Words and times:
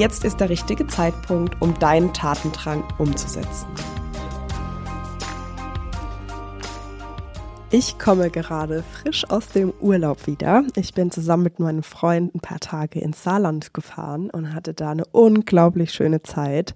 Jetzt 0.00 0.24
ist 0.24 0.40
der 0.40 0.48
richtige 0.48 0.86
Zeitpunkt, 0.86 1.60
um 1.60 1.78
deinen 1.78 2.14
Tatendrang 2.14 2.82
umzusetzen. 2.96 3.66
Ich 7.70 7.98
komme 7.98 8.30
gerade 8.30 8.82
frisch 8.82 9.28
aus 9.28 9.48
dem 9.48 9.74
Urlaub 9.78 10.26
wieder. 10.26 10.64
Ich 10.74 10.94
bin 10.94 11.10
zusammen 11.10 11.42
mit 11.42 11.58
meinem 11.58 11.82
Freund 11.82 12.34
ein 12.34 12.40
paar 12.40 12.60
Tage 12.60 12.98
ins 12.98 13.22
Saarland 13.22 13.74
gefahren 13.74 14.30
und 14.30 14.54
hatte 14.54 14.72
da 14.72 14.92
eine 14.92 15.04
unglaublich 15.04 15.92
schöne 15.92 16.22
Zeit. 16.22 16.74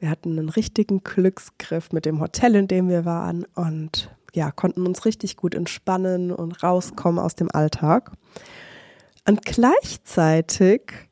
Wir 0.00 0.10
hatten 0.10 0.36
einen 0.36 0.48
richtigen 0.48 1.04
Glücksgriff 1.04 1.92
mit 1.92 2.06
dem 2.06 2.20
Hotel, 2.20 2.56
in 2.56 2.66
dem 2.66 2.88
wir 2.88 3.04
waren 3.04 3.46
und 3.54 4.10
ja, 4.34 4.50
konnten 4.50 4.84
uns 4.84 5.04
richtig 5.04 5.36
gut 5.36 5.54
entspannen 5.54 6.32
und 6.32 6.60
rauskommen 6.60 7.20
aus 7.20 7.36
dem 7.36 7.52
Alltag. 7.52 8.10
Und 9.28 9.44
gleichzeitig 9.44 11.07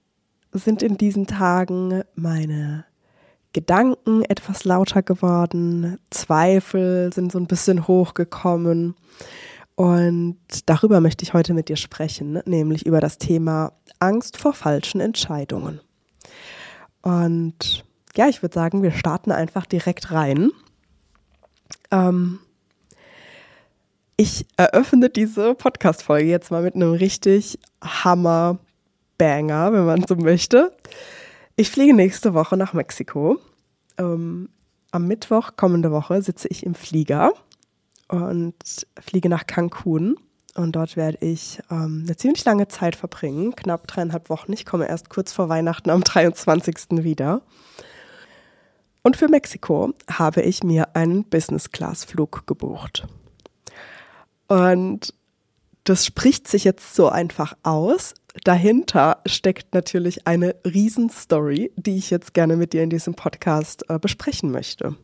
sind 0.59 0.83
in 0.83 0.97
diesen 0.97 1.27
Tagen 1.27 2.03
meine 2.15 2.85
Gedanken 3.53 4.23
etwas 4.23 4.65
lauter 4.65 5.03
geworden, 5.03 5.99
Zweifel 6.11 7.11
sind 7.13 7.33
so 7.33 7.39
ein 7.39 7.47
bisschen 7.47 7.87
hochgekommen. 7.89 8.95
Und 9.77 10.37
darüber 10.67 11.01
möchte 11.01 11.23
ich 11.23 11.33
heute 11.33 11.55
mit 11.55 11.69
dir 11.69 11.77
sprechen, 11.77 12.41
nämlich 12.45 12.85
über 12.85 13.01
das 13.01 13.19
Thema 13.19 13.73
Angst 13.99 14.37
vor 14.37 14.53
falschen 14.53 15.01
Entscheidungen. 15.01 15.81
Und 17.03 17.85
ja, 18.17 18.29
ich 18.29 18.43
würde 18.43 18.55
sagen, 18.55 18.83
wir 18.83 18.93
starten 18.93 19.33
einfach 19.33 19.67
direkt 19.67 20.11
rein. 20.13 20.51
Ähm, 21.91 22.41
ich 24.17 24.47
eröffne 24.57 25.11
diese 25.11 25.55
Podcast-Folge 25.55 26.29
jetzt 26.29 26.51
mal 26.51 26.63
mit 26.63 26.75
einem 26.75 26.93
richtig 26.93 27.59
Hammer 27.83 28.59
Banger, 29.19 29.73
wenn 29.73 29.85
man 29.85 30.05
so 30.07 30.17
möchte. 30.17 30.77
Ich 31.57 31.71
fliege 31.71 31.95
nächste 31.95 32.35
Woche 32.35 32.57
nach 32.57 32.73
Mexiko. 32.73 33.39
Ähm, 33.99 34.49
am 34.91 35.07
Mittwoch 35.07 35.57
kommende 35.57 35.91
Woche 35.91 36.23
sitze 36.23 36.49
ich 36.49 36.65
im 36.65 36.75
Flieger 36.75 37.33
und 38.09 38.55
fliege 39.01 39.29
nach 39.29 39.47
Cancun. 39.47 40.17
Und 40.55 40.73
dort 40.73 40.97
werde 40.97 41.19
ich 41.21 41.61
ähm, 41.71 42.05
eine 42.07 42.17
ziemlich 42.17 42.45
lange 42.45 42.69
Zeit 42.69 42.97
verbringen, 42.97 43.55
knapp 43.55 43.87
dreieinhalb 43.87 44.31
Wochen. 44.31 44.53
Ich 44.53 44.65
komme 44.65 44.89
erst 44.89 45.11
kurz 45.11 45.33
vor 45.33 45.49
Weihnachten 45.49 45.91
am 45.91 46.03
23. 46.03 47.05
wieder. 47.05 47.43
Und 49.03 49.17
für 49.17 49.29
Mexiko 49.29 49.93
habe 50.11 50.43
ich 50.43 50.65
mir 50.65 50.97
einen 50.97 51.25
Business-Class-Flug 51.25 52.47
gebucht. 52.47 53.07
Und 54.49 55.15
das 55.85 56.05
spricht 56.05 56.49
sich 56.49 56.65
jetzt 56.65 56.95
so 56.95 57.09
einfach 57.09 57.57
aus. 57.63 58.15
Dahinter 58.45 59.19
steckt 59.27 59.75
natürlich 59.75 60.27
eine 60.27 60.57
Riesenstory, 60.65 61.73
die 61.77 61.97
ich 61.97 62.11
jetzt 62.11 62.35
gerne 62.35 62.57
mit 62.57 62.73
dir 62.73 62.83
in 62.83 62.91
diesem 62.91 63.15
Podcast 63.15 63.85
äh, 63.89 63.99
besprechen 63.99 64.51
möchte. 64.51 64.97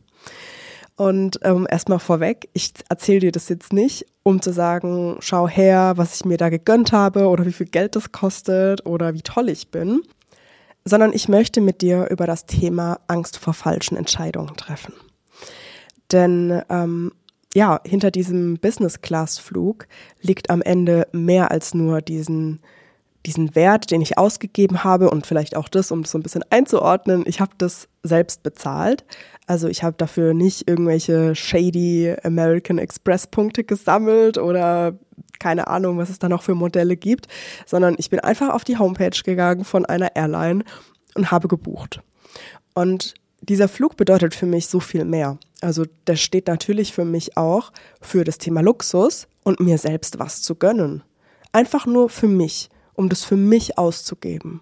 Und 0.95 1.39
ähm, 1.41 1.65
erstmal 1.69 1.99
vorweg, 1.99 2.49
ich 2.53 2.71
erzähle 2.87 3.19
dir 3.19 3.31
das 3.31 3.49
jetzt 3.49 3.73
nicht, 3.73 4.05
um 4.21 4.41
zu 4.41 4.53
sagen, 4.53 5.17
schau 5.21 5.47
her, 5.47 5.93
was 5.95 6.15
ich 6.15 6.25
mir 6.25 6.37
da 6.37 6.49
gegönnt 6.49 6.91
habe 6.91 7.27
oder 7.27 7.45
wie 7.45 7.53
viel 7.53 7.65
Geld 7.65 7.95
das 7.95 8.11
kostet 8.11 8.85
oder 8.85 9.13
wie 9.15 9.23
toll 9.23 9.49
ich 9.49 9.69
bin, 9.71 10.01
sondern 10.85 11.11
ich 11.13 11.27
möchte 11.27 11.61
mit 11.61 11.81
dir 11.81 12.09
über 12.11 12.27
das 12.27 12.45
Thema 12.45 12.99
Angst 13.07 13.39
vor 13.39 13.53
falschen 13.53 13.97
Entscheidungen 13.97 14.55
treffen. 14.55 14.93
Denn 16.11 16.61
ähm, 16.69 17.11
ja, 17.55 17.79
hinter 17.85 18.11
diesem 18.11 18.57
Business-Class-Flug 18.59 19.87
liegt 20.21 20.49
am 20.49 20.61
Ende 20.61 21.07
mehr 21.11 21.51
als 21.51 21.73
nur 21.73 22.01
diesen, 22.01 22.59
diesen 23.25 23.55
Wert, 23.55 23.91
den 23.91 24.01
ich 24.01 24.17
ausgegeben 24.17 24.83
habe 24.83 25.09
und 25.09 25.25
vielleicht 25.25 25.55
auch 25.55 25.69
das, 25.69 25.91
um 25.91 26.01
das 26.03 26.11
so 26.11 26.17
ein 26.17 26.23
bisschen 26.23 26.43
einzuordnen. 26.49 27.23
Ich 27.25 27.39
habe 27.39 27.53
das 27.57 27.87
selbst 28.03 28.43
bezahlt. 28.43 29.05
Also 29.47 29.67
ich 29.67 29.83
habe 29.83 29.95
dafür 29.97 30.33
nicht 30.33 30.67
irgendwelche 30.67 31.35
shady 31.35 32.15
American 32.23 32.77
Express 32.77 33.27
Punkte 33.27 33.63
gesammelt 33.63 34.37
oder 34.37 34.97
keine 35.39 35.67
Ahnung, 35.67 35.97
was 35.97 36.09
es 36.09 36.19
da 36.19 36.29
noch 36.29 36.43
für 36.43 36.55
Modelle 36.55 36.95
gibt, 36.95 37.27
sondern 37.65 37.95
ich 37.97 38.09
bin 38.09 38.19
einfach 38.19 38.49
auf 38.49 38.63
die 38.63 38.77
Homepage 38.77 39.21
gegangen 39.23 39.65
von 39.65 39.85
einer 39.85 40.15
Airline 40.15 40.63
und 41.15 41.31
habe 41.31 41.47
gebucht. 41.47 42.01
Und 42.73 43.13
dieser 43.41 43.67
Flug 43.67 43.97
bedeutet 43.97 44.33
für 44.33 44.45
mich 44.45 44.67
so 44.67 44.79
viel 44.79 45.03
mehr. 45.03 45.37
Also 45.61 45.85
der 46.07 46.15
steht 46.15 46.47
natürlich 46.47 46.93
für 46.93 47.05
mich 47.05 47.37
auch 47.37 47.71
für 48.01 48.23
das 48.23 48.37
Thema 48.37 48.61
Luxus 48.61 49.27
und 49.43 49.59
mir 49.59 49.77
selbst 49.77 50.19
was 50.19 50.41
zu 50.41 50.55
gönnen. 50.55 51.03
Einfach 51.51 51.85
nur 51.85 52.09
für 52.09 52.27
mich, 52.27 52.69
um 52.95 53.09
das 53.09 53.23
für 53.23 53.37
mich 53.37 53.77
auszugeben. 53.77 54.61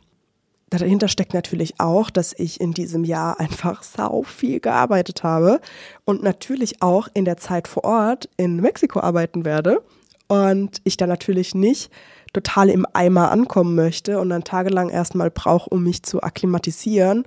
Dahinter 0.70 1.10
steckt 1.10 1.34
natürlich 1.34 1.80
auch, 1.82 2.10
dass 2.10 2.34
ich 2.38 2.62
in 2.62 2.72
diesem 2.72 3.04
Jahr 3.04 3.40
einfach 3.42 3.84
sau 3.84 4.24
viel 4.24 4.62
gearbeitet 4.62 5.22
habe 5.22 5.60
und 6.06 6.24
natürlich 6.24 6.82
auch 6.82 7.10
in 7.14 7.26
der 7.26 7.36
Zeit 7.36 7.68
vor 7.68 7.84
Ort 7.84 8.30
in 8.38 8.56
Mexiko 8.56 9.02
arbeiten 9.02 9.44
werde. 9.44 9.82
Und 10.30 10.80
ich 10.86 10.96
da 10.96 11.08
natürlich 11.08 11.54
nicht 11.56 11.92
total 12.32 12.70
im 12.70 12.88
Eimer 12.94 13.32
ankommen 13.32 13.76
möchte 13.76 14.18
und 14.20 14.30
dann 14.30 14.46
tagelang 14.46 14.88
erstmal 14.88 15.30
brauche, 15.30 15.70
um 15.70 15.84
mich 15.84 16.04
zu 16.04 16.24
akklimatisieren 16.24 17.26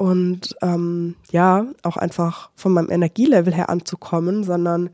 und 0.00 0.56
ähm, 0.60 1.14
ja, 1.30 1.66
auch 1.82 1.96
einfach 1.96 2.50
von 2.56 2.72
meinem 2.72 2.90
Energielevel 2.90 3.54
her 3.54 3.68
anzukommen, 3.68 4.42
sondern 4.42 4.90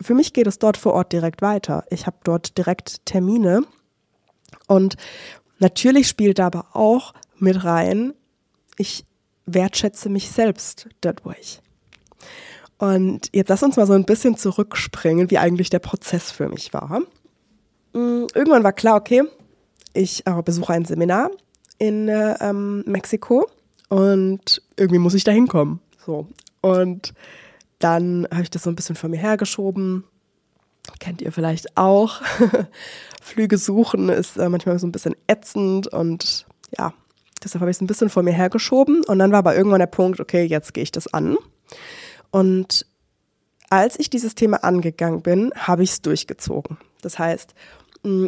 für 0.00 0.14
mich 0.14 0.32
geht 0.32 0.46
es 0.46 0.60
dort 0.60 0.76
vor 0.76 0.92
Ort 0.92 1.12
direkt 1.12 1.42
weiter. 1.42 1.84
Ich 1.90 2.06
habe 2.06 2.18
dort 2.22 2.56
direkt 2.56 3.04
Termine 3.06 3.62
und 4.68 4.96
natürlich 5.58 6.06
spielt 6.06 6.38
da 6.38 6.46
aber 6.46 6.76
auch 6.76 7.14
mit 7.38 7.64
rein, 7.64 8.14
ich 8.76 9.04
wertschätze 9.46 10.08
mich 10.08 10.30
selbst 10.30 10.88
dadurch. 11.00 11.60
Und 12.78 13.30
jetzt 13.32 13.48
lass 13.48 13.62
uns 13.64 13.76
mal 13.76 13.86
so 13.86 13.94
ein 13.94 14.04
bisschen 14.04 14.36
zurückspringen, 14.36 15.30
wie 15.30 15.38
eigentlich 15.38 15.68
der 15.68 15.80
Prozess 15.80 16.30
für 16.30 16.48
mich 16.48 16.72
war. 16.72 17.00
Mm, 17.92 18.26
irgendwann 18.34 18.62
war 18.62 18.72
klar, 18.72 18.96
okay, 18.96 19.24
ich 19.94 20.24
äh, 20.26 20.42
besuche 20.42 20.72
ein 20.72 20.84
Seminar 20.84 21.30
in 21.78 22.08
äh, 22.08 22.36
ähm, 22.40 22.84
Mexiko 22.86 23.48
und 23.88 24.62
irgendwie 24.76 25.00
muss 25.00 25.14
ich 25.14 25.24
da 25.24 25.32
hinkommen. 25.32 25.80
So. 26.04 26.28
Und 26.60 27.14
dann 27.78 28.26
habe 28.30 28.42
ich 28.42 28.50
das 28.50 28.62
so 28.62 28.70
ein 28.70 28.76
bisschen 28.76 28.96
vor 28.96 29.08
mir 29.08 29.18
hergeschoben. 29.18 30.04
Kennt 30.98 31.22
ihr 31.22 31.32
vielleicht 31.32 31.76
auch. 31.76 32.20
Flüge 33.22 33.58
suchen 33.58 34.08
ist 34.08 34.36
äh, 34.36 34.48
manchmal 34.48 34.78
so 34.78 34.86
ein 34.86 34.92
bisschen 34.92 35.14
ätzend 35.26 35.86
und 35.88 36.46
ja, 36.76 36.92
deshalb 37.42 37.60
habe 37.60 37.70
ich 37.70 37.76
es 37.76 37.80
ein 37.80 37.86
bisschen 37.86 38.10
vor 38.10 38.22
mir 38.22 38.32
hergeschoben. 38.32 39.04
Und 39.04 39.18
dann 39.18 39.32
war 39.32 39.40
aber 39.40 39.56
irgendwann 39.56 39.80
der 39.80 39.86
Punkt, 39.86 40.20
okay, 40.20 40.44
jetzt 40.44 40.74
gehe 40.74 40.82
ich 40.82 40.92
das 40.92 41.12
an. 41.12 41.36
Und 42.30 42.86
als 43.70 43.98
ich 43.98 44.10
dieses 44.10 44.34
Thema 44.34 44.64
angegangen 44.64 45.22
bin, 45.22 45.52
habe 45.54 45.82
ich 45.82 45.90
es 45.90 46.02
durchgezogen. 46.02 46.78
Das 47.02 47.18
heißt, 47.18 47.54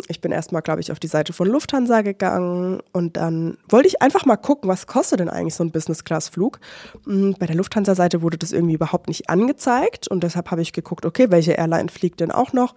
ich 0.09 0.21
bin 0.21 0.33
erstmal, 0.33 0.63
glaube 0.63 0.81
ich, 0.81 0.91
auf 0.91 0.99
die 0.99 1.07
Seite 1.07 1.33
von 1.33 1.47
Lufthansa 1.47 2.03
gegangen 2.03 2.81
und 2.93 3.17
dann 3.17 3.57
wollte 3.69 3.89
ich 3.89 4.03
einfach 4.03 4.27
mal 4.27 4.37
gucken, 4.37 4.69
was 4.69 4.87
kostet 4.87 5.21
denn 5.21 5.29
eigentlich 5.29 5.55
so 5.55 5.65
ein 5.65 5.71
Business-Class-Flug. 5.71 6.59
Hm, 7.05 7.37
bei 7.39 7.47
der 7.47 7.57
Lufthansa-Seite 7.57 8.23
wurde 8.23 8.37
das 8.37 8.53
irgendwie 8.53 8.75
überhaupt 8.75 9.09
nicht 9.09 9.31
angezeigt 9.31 10.09
und 10.09 10.25
deshalb 10.25 10.51
habe 10.51 10.63
ich 10.63 10.73
geguckt, 10.73 11.07
okay, 11.07 11.31
welche 11.31 11.53
Airline 11.53 11.89
fliegt 11.89 12.21
denn 12.21 12.33
auch 12.33 12.53
noch 12.53 12.75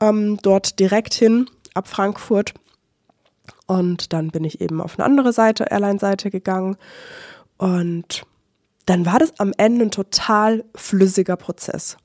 ähm, 0.00 0.38
dort 0.42 0.78
direkt 0.78 1.14
hin 1.14 1.50
ab 1.74 1.88
Frankfurt. 1.88 2.54
Und 3.66 4.12
dann 4.12 4.30
bin 4.30 4.44
ich 4.44 4.60
eben 4.60 4.80
auf 4.80 4.98
eine 4.98 5.04
andere 5.04 5.32
Seite, 5.32 5.66
Airline-Seite 5.70 6.30
gegangen 6.30 6.76
und 7.58 8.24
dann 8.86 9.04
war 9.04 9.18
das 9.18 9.38
am 9.40 9.52
Ende 9.56 9.86
ein 9.86 9.90
total 9.90 10.64
flüssiger 10.76 11.36
Prozess. 11.36 11.96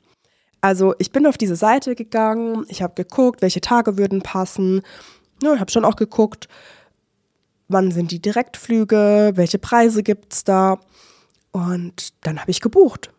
Also 0.62 0.94
ich 1.00 1.12
bin 1.12 1.26
auf 1.26 1.38
diese 1.38 1.56
Seite 1.56 1.96
gegangen, 1.96 2.66
ich 2.70 2.84
habe 2.84 2.94
geguckt, 2.94 3.42
welche 3.42 3.62
Tage 3.62 3.98
würden 3.98 4.22
passen. 4.22 4.84
Ja, 5.42 5.54
ich 5.56 5.60
habe 5.60 5.72
schon 5.72 5.86
auch 5.86 5.96
geguckt, 5.96 6.48
wann 7.68 7.92
sind 7.92 8.12
die 8.12 8.22
Direktflüge, 8.22 9.32
welche 9.36 9.58
Preise 9.58 10.04
gibt 10.04 10.34
es 10.34 10.44
da. 10.44 10.80
Und 11.52 12.14
dann 12.22 12.40
habe 12.40 12.52
ich 12.52 12.62
gebucht. 12.62 13.12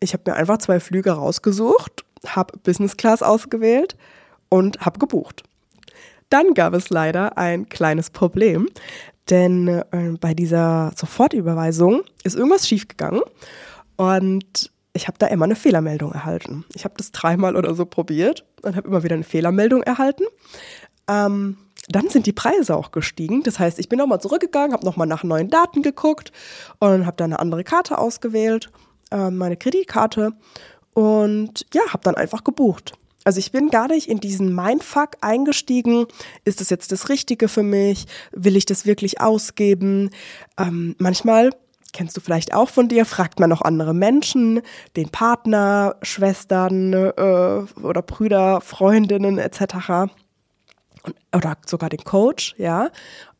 Ich 0.00 0.12
habe 0.12 0.30
mir 0.30 0.36
einfach 0.36 0.58
zwei 0.58 0.78
Flüge 0.78 1.12
rausgesucht, 1.12 2.04
habe 2.26 2.56
Business 2.58 2.96
Class 2.96 3.22
ausgewählt 3.22 3.96
und 4.48 4.80
habe 4.80 4.98
gebucht. 4.98 5.42
Dann 6.30 6.54
gab 6.54 6.74
es 6.74 6.90
leider 6.90 7.36
ein 7.38 7.68
kleines 7.68 8.10
Problem, 8.10 8.68
denn 9.30 9.68
äh, 9.68 9.82
bei 10.20 10.34
dieser 10.34 10.92
Sofortüberweisung 10.96 12.02
ist 12.22 12.36
irgendwas 12.36 12.68
schiefgegangen 12.68 13.22
Und 13.96 14.70
ich 14.94 15.08
habe 15.08 15.18
da 15.18 15.26
immer 15.26 15.44
eine 15.44 15.56
Fehlermeldung 15.56 16.12
erhalten. 16.12 16.64
Ich 16.72 16.84
habe 16.84 16.94
das 16.96 17.10
dreimal 17.10 17.56
oder 17.56 17.74
so 17.74 17.84
probiert 17.84 18.46
und 18.62 18.76
habe 18.76 18.88
immer 18.88 19.02
wieder 19.02 19.14
eine 19.14 19.24
Fehlermeldung 19.24 19.82
erhalten. 19.82 20.24
Ähm, 21.08 21.58
dann 21.88 22.08
sind 22.08 22.26
die 22.26 22.32
Preise 22.32 22.76
auch 22.76 22.92
gestiegen. 22.92 23.42
Das 23.42 23.58
heißt, 23.58 23.78
ich 23.78 23.88
bin 23.88 23.98
nochmal 23.98 24.20
zurückgegangen, 24.20 24.72
habe 24.72 24.86
nochmal 24.86 25.08
nach 25.08 25.24
neuen 25.24 25.50
Daten 25.50 25.82
geguckt 25.82 26.32
und 26.78 27.06
habe 27.06 27.16
dann 27.16 27.32
eine 27.32 27.40
andere 27.40 27.64
Karte 27.64 27.98
ausgewählt, 27.98 28.70
äh, 29.10 29.30
meine 29.30 29.56
Kreditkarte 29.56 30.32
und 30.94 31.66
ja, 31.74 31.82
habe 31.88 32.04
dann 32.04 32.14
einfach 32.14 32.44
gebucht. 32.44 32.94
Also 33.24 33.38
ich 33.38 33.52
bin 33.52 33.70
gar 33.70 33.88
nicht 33.88 34.08
in 34.08 34.20
diesen 34.20 34.54
Mindfuck 34.54 35.16
eingestiegen. 35.22 36.06
Ist 36.44 36.60
das 36.60 36.70
jetzt 36.70 36.92
das 36.92 37.08
Richtige 37.08 37.48
für 37.48 37.62
mich? 37.62 38.06
Will 38.32 38.56
ich 38.56 38.66
das 38.66 38.86
wirklich 38.86 39.20
ausgeben? 39.20 40.10
Ähm, 40.58 40.94
manchmal 40.98 41.50
kennst 41.94 42.16
du 42.16 42.20
vielleicht 42.20 42.52
auch 42.52 42.68
von 42.68 42.88
dir, 42.88 43.06
fragt 43.06 43.40
man 43.40 43.48
noch 43.48 43.62
andere 43.62 43.94
Menschen, 43.94 44.60
den 44.96 45.08
Partner, 45.08 45.96
Schwestern 46.02 46.92
äh, 46.92 47.62
oder 47.80 48.02
Brüder, 48.02 48.60
Freundinnen 48.60 49.38
etc. 49.38 50.10
oder 51.34 51.56
sogar 51.64 51.88
den 51.88 52.04
Coach, 52.04 52.54
ja. 52.58 52.90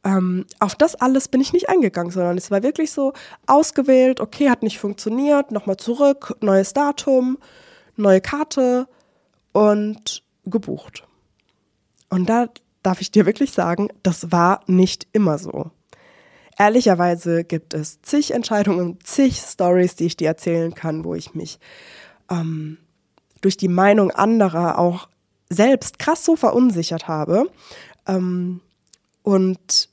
Ähm, 0.05 0.47
auf 0.61 0.75
das 0.75 0.95
alles 0.95 1.29
bin 1.29 1.41
ich 1.41 1.53
nicht 1.53 1.69
eingegangen, 1.69 2.12
sondern 2.12 2.37
es 2.37 2.51
war 2.51 2.62
wirklich 2.62 2.93
so 2.93 3.12
ausgewählt, 3.47 4.21
okay, 4.21 4.51
hat 4.51 4.62
nicht 4.62 4.79
funktioniert, 4.79 5.50
nochmal 5.50 5.79
zurück, 5.79 6.37
neues 6.41 6.75
Datum, 6.75 7.39
neue 7.97 8.21
Karte 8.21 8.87
und 9.53 10.23
gebucht. 10.45 11.05
Und 12.11 12.29
da 12.29 12.49
darf 12.83 13.00
ich 13.00 13.11
dir 13.11 13.27
wirklich 13.27 13.53
sagen, 13.53 13.89
das 14.03 14.31
war 14.31 14.61
nicht 14.67 15.07
immer 15.12 15.39
so. 15.39 15.71
Ehrlicherweise 16.59 17.45
gibt 17.45 17.75
es 17.75 18.01
zig 18.03 18.33
Entscheidungen, 18.33 18.99
zig 19.03 19.39
Stories, 19.39 19.97
die 19.97 20.06
ich 20.06 20.17
dir 20.17 20.29
erzählen 20.29 20.75
kann, 20.75 21.05
wo 21.05 21.15
ich 21.15 21.35
mich 21.35 21.59
ähm, 22.31 22.79
durch 23.41 23.56
die 23.56 23.69
Meinung 23.69 24.11
anderer 24.11 24.79
auch 24.79 25.09
selbst 25.51 25.99
krass 25.99 26.25
so 26.25 26.37
verunsichert 26.37 27.09
habe. 27.09 27.51
Ähm, 28.06 28.61
und 29.23 29.89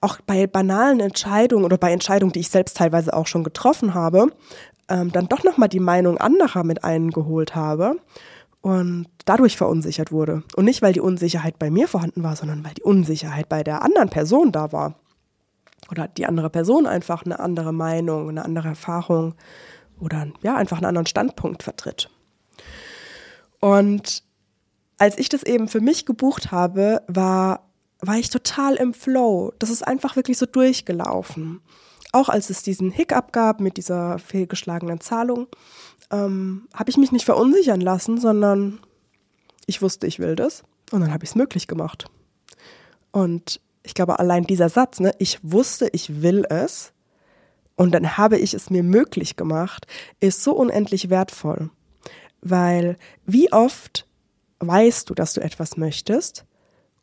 auch 0.00 0.20
bei 0.20 0.46
banalen 0.46 1.00
Entscheidungen 1.00 1.64
oder 1.64 1.78
bei 1.78 1.92
Entscheidungen, 1.92 2.32
die 2.32 2.40
ich 2.40 2.50
selbst 2.50 2.76
teilweise 2.76 3.14
auch 3.14 3.26
schon 3.26 3.42
getroffen 3.42 3.94
habe, 3.94 4.28
ähm, 4.88 5.10
dann 5.10 5.28
doch 5.28 5.42
nochmal 5.42 5.68
die 5.68 5.80
Meinung 5.80 6.18
anderer 6.18 6.62
mit 6.62 6.84
eingeholt 6.84 7.56
habe 7.56 7.96
und 8.60 9.06
dadurch 9.24 9.56
verunsichert 9.56 10.12
wurde. 10.12 10.44
Und 10.54 10.66
nicht, 10.66 10.82
weil 10.82 10.92
die 10.92 11.00
Unsicherheit 11.00 11.58
bei 11.58 11.70
mir 11.70 11.88
vorhanden 11.88 12.22
war, 12.22 12.36
sondern 12.36 12.64
weil 12.64 12.74
die 12.74 12.82
Unsicherheit 12.82 13.48
bei 13.48 13.64
der 13.64 13.82
anderen 13.82 14.08
Person 14.08 14.52
da 14.52 14.70
war 14.70 14.94
oder 15.92 16.08
die 16.08 16.26
andere 16.26 16.50
Person 16.50 16.86
einfach 16.86 17.24
eine 17.24 17.38
andere 17.38 17.72
Meinung, 17.72 18.30
eine 18.30 18.44
andere 18.44 18.68
Erfahrung 18.68 19.34
oder 20.00 20.26
ja, 20.40 20.56
einfach 20.56 20.78
einen 20.78 20.86
anderen 20.86 21.06
Standpunkt 21.06 21.62
vertritt. 21.62 22.08
Und 23.60 24.24
als 24.98 25.18
ich 25.18 25.28
das 25.28 25.42
eben 25.44 25.68
für 25.68 25.80
mich 25.80 26.06
gebucht 26.06 26.50
habe, 26.50 27.02
war, 27.06 27.68
war 28.00 28.16
ich 28.16 28.30
total 28.30 28.74
im 28.76 28.94
Flow. 28.94 29.52
Das 29.58 29.70
ist 29.70 29.86
einfach 29.86 30.16
wirklich 30.16 30.38
so 30.38 30.46
durchgelaufen. 30.46 31.60
Auch 32.10 32.28
als 32.28 32.50
es 32.50 32.62
diesen 32.62 32.90
Hiccup 32.90 33.32
gab 33.32 33.60
mit 33.60 33.76
dieser 33.76 34.18
fehlgeschlagenen 34.18 35.00
Zahlung, 35.00 35.46
ähm, 36.10 36.68
habe 36.74 36.90
ich 36.90 36.96
mich 36.96 37.12
nicht 37.12 37.24
verunsichern 37.24 37.80
lassen, 37.80 38.18
sondern 38.18 38.80
ich 39.66 39.82
wusste, 39.82 40.06
ich 40.06 40.18
will 40.18 40.36
das. 40.36 40.62
Und 40.90 41.02
dann 41.02 41.12
habe 41.12 41.24
ich 41.24 41.30
es 41.30 41.36
möglich 41.36 41.68
gemacht. 41.68 42.06
Und 43.10 43.60
ich 43.82 43.94
glaube, 43.94 44.18
allein 44.18 44.44
dieser 44.44 44.68
Satz, 44.68 45.00
ne, 45.00 45.12
ich 45.18 45.38
wusste, 45.42 45.88
ich 45.92 46.22
will 46.22 46.44
es 46.48 46.92
und 47.76 47.92
dann 47.92 48.16
habe 48.16 48.38
ich 48.38 48.54
es 48.54 48.70
mir 48.70 48.82
möglich 48.82 49.36
gemacht, 49.36 49.86
ist 50.20 50.42
so 50.42 50.52
unendlich 50.52 51.10
wertvoll. 51.10 51.70
Weil 52.40 52.96
wie 53.24 53.52
oft 53.52 54.06
weißt 54.60 55.10
du, 55.10 55.14
dass 55.14 55.34
du 55.34 55.40
etwas 55.40 55.76
möchtest 55.76 56.44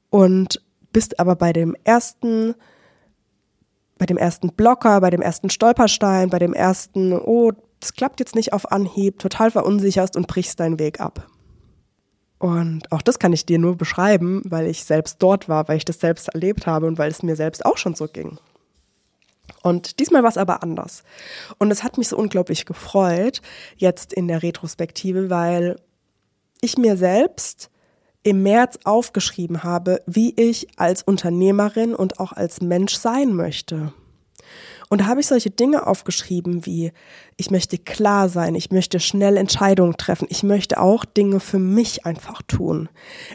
und 0.10 0.62
bist 0.92 1.20
aber 1.20 1.36
bei 1.36 1.54
dem 1.54 1.76
ersten, 1.84 2.56
bei 3.98 4.06
dem 4.06 4.18
ersten 4.18 4.54
Blocker, 4.54 5.02
bei 5.02 5.10
dem 5.10 5.22
ersten 5.22 5.50
Stolperstein, 5.50 6.30
bei 6.30 6.40
dem 6.40 6.54
ersten, 6.54 7.14
oh, 7.14 7.52
es 7.82 7.94
klappt 7.94 8.20
jetzt 8.20 8.36
nicht 8.36 8.54
auf 8.54 8.72
Anhieb, 8.72 9.20
total 9.20 9.52
verunsicherst 9.52 10.16
und 10.16 10.28
brichst 10.28 10.60
deinen 10.60 10.80
Weg 10.80 11.00
ab. 11.00 11.28
Und 12.40 12.92
auch 12.92 13.02
das 13.02 13.20
kann 13.20 13.34
ich 13.34 13.46
dir 13.46 13.60
nur 13.60 13.76
beschreiben, 13.76 14.42
weil 14.46 14.66
ich 14.68 14.86
selbst 14.86 15.18
dort 15.20 15.50
war, 15.50 15.68
weil 15.68 15.78
ich 15.78 15.86
das 15.86 16.00
selbst 16.00 16.30
erlebt 16.30 16.66
habe 16.66 16.88
und 16.88 16.98
weil 16.98 17.12
es 17.12 17.22
mir 17.22 17.36
selbst 17.36 17.66
auch 17.66 17.78
schon 17.78 17.96
so 17.96 18.08
ging. 18.08 18.40
Und 19.62 20.00
diesmal 20.00 20.24
war 20.24 20.30
es 20.30 20.38
aber 20.38 20.64
anders. 20.64 21.04
Und 21.58 21.70
es 21.70 21.84
hat 21.84 21.98
mich 21.98 22.08
so 22.08 22.18
unglaublich 22.18 22.66
gefreut, 22.66 23.42
jetzt 23.76 24.14
in 24.14 24.30
der 24.30 24.42
Retrospektive, 24.42 25.30
weil 25.30 25.76
ich 26.62 26.78
mir 26.78 26.96
selbst 26.96 27.70
im 28.24 28.44
März 28.44 28.80
aufgeschrieben 28.84 29.64
habe, 29.64 30.02
wie 30.06 30.34
ich 30.36 30.68
als 30.78 31.04
Unternehmerin 31.04 31.94
und 31.94 32.20
auch 32.20 32.32
als 32.32 32.62
Mensch 32.62 32.96
sein 32.96 33.34
möchte. 33.34 33.94
Und 34.90 35.02
da 35.02 35.06
habe 35.06 35.20
ich 35.20 35.28
solche 35.28 35.52
Dinge 35.52 35.86
aufgeschrieben 35.86 36.66
wie, 36.66 36.92
ich 37.38 37.52
möchte 37.52 37.78
klar 37.78 38.28
sein, 38.28 38.56
ich 38.56 38.72
möchte 38.72 39.00
schnell 39.00 39.38
Entscheidungen 39.38 39.98
treffen, 39.98 40.28
ich 40.30 40.42
möchte 40.42 40.80
auch 40.80 41.06
Dinge 41.06 41.40
für 41.40 41.60
mich 41.60 42.06
einfach 42.08 42.42
tun. 42.42 42.90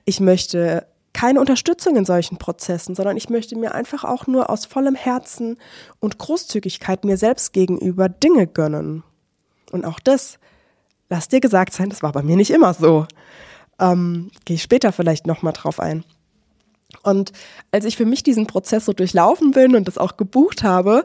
Ich 0.05 0.19
möchte 0.19 0.87
keine 1.13 1.39
Unterstützung 1.39 1.95
in 1.95 2.05
solchen 2.05 2.39
Prozessen, 2.39 2.97
sondern 2.97 3.17
ich 3.17 3.31
möchte 3.31 3.57
mir 3.57 3.73
einfach 3.73 4.03
auch 4.03 4.27
nur 4.27 4.51
aus 4.51 4.67
vollem 4.67 4.97
Herzen 4.97 5.57
und 6.01 6.19
Großzügigkeit 6.19 7.05
mir 7.05 7.17
selbst 7.17 7.53
gegenüber 7.53 8.09
Dinge 8.09 8.49
gönnen. 8.49 9.05
Und 9.71 9.85
auch 9.85 10.01
das, 10.01 10.41
lass 11.09 11.29
dir 11.29 11.41
gesagt 11.41 11.73
sein, 11.73 11.89
das 11.89 12.03
war 12.03 12.11
bei 12.11 12.23
mir 12.23 12.37
nicht 12.37 12.51
immer 12.51 12.75
so. 12.75 13.07
Ähm, 13.79 14.33
Gehe 14.45 14.57
ich 14.57 14.63
später 14.63 14.91
vielleicht 14.91 15.27
nochmal 15.29 15.53
drauf 15.53 15.79
ein. 15.79 16.05
Und 17.03 17.33
als 17.71 17.85
ich 17.85 17.97
für 17.97 18.07
mich 18.07 18.23
diesen 18.23 18.47
Prozess 18.47 18.85
so 18.85 18.93
durchlaufen 18.93 19.53
bin 19.53 19.77
und 19.77 19.89
das 19.89 19.99
auch 19.99 20.17
gebucht 20.17 20.63
habe, 20.63 21.05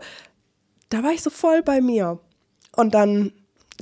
da 0.89 1.03
war 1.03 1.11
ich 1.11 1.21
so 1.21 1.29
voll 1.29 1.61
bei 1.61 1.81
mir. 1.81 2.19
Und 2.75 2.93
dann, 2.93 3.31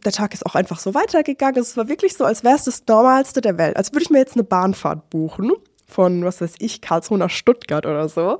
der 0.03 0.11
Tag 0.11 0.33
ist 0.33 0.45
auch 0.45 0.55
einfach 0.55 0.79
so 0.79 0.93
weitergegangen. 0.93 1.59
Es 1.59 1.77
war 1.77 1.87
wirklich 1.87 2.15
so, 2.15 2.25
als 2.25 2.43
wäre 2.43 2.55
es 2.55 2.63
das 2.63 2.83
Normalste 2.87 3.41
der 3.41 3.57
Welt. 3.57 3.77
Als 3.77 3.91
würde 3.93 4.03
ich 4.03 4.09
mir 4.09 4.19
jetzt 4.19 4.35
eine 4.35 4.43
Bahnfahrt 4.43 5.09
buchen 5.09 5.51
von, 5.87 6.23
was 6.23 6.41
weiß 6.41 6.55
ich, 6.59 6.81
Karlsruhe 6.81 7.17
nach 7.17 7.29
Stuttgart 7.29 7.85
oder 7.85 8.09
so. 8.09 8.39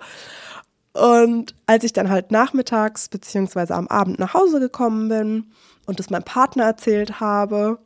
Und 0.94 1.56
als 1.68 1.84
ich 1.84 1.94
dann 1.94 2.10
halt 2.10 2.32
nachmittags 2.32 3.08
beziehungsweise 3.10 3.76
am 3.76 3.88
Abend 3.88 4.20
nach 4.20 4.34
Hause 4.34 4.60
gekommen 4.60 5.10
bin 5.10 5.52
und 5.86 6.00
das 6.00 6.10
meinem 6.10 6.24
Partner 6.24 6.66
erzählt 6.66 7.20
habe, 7.20 7.80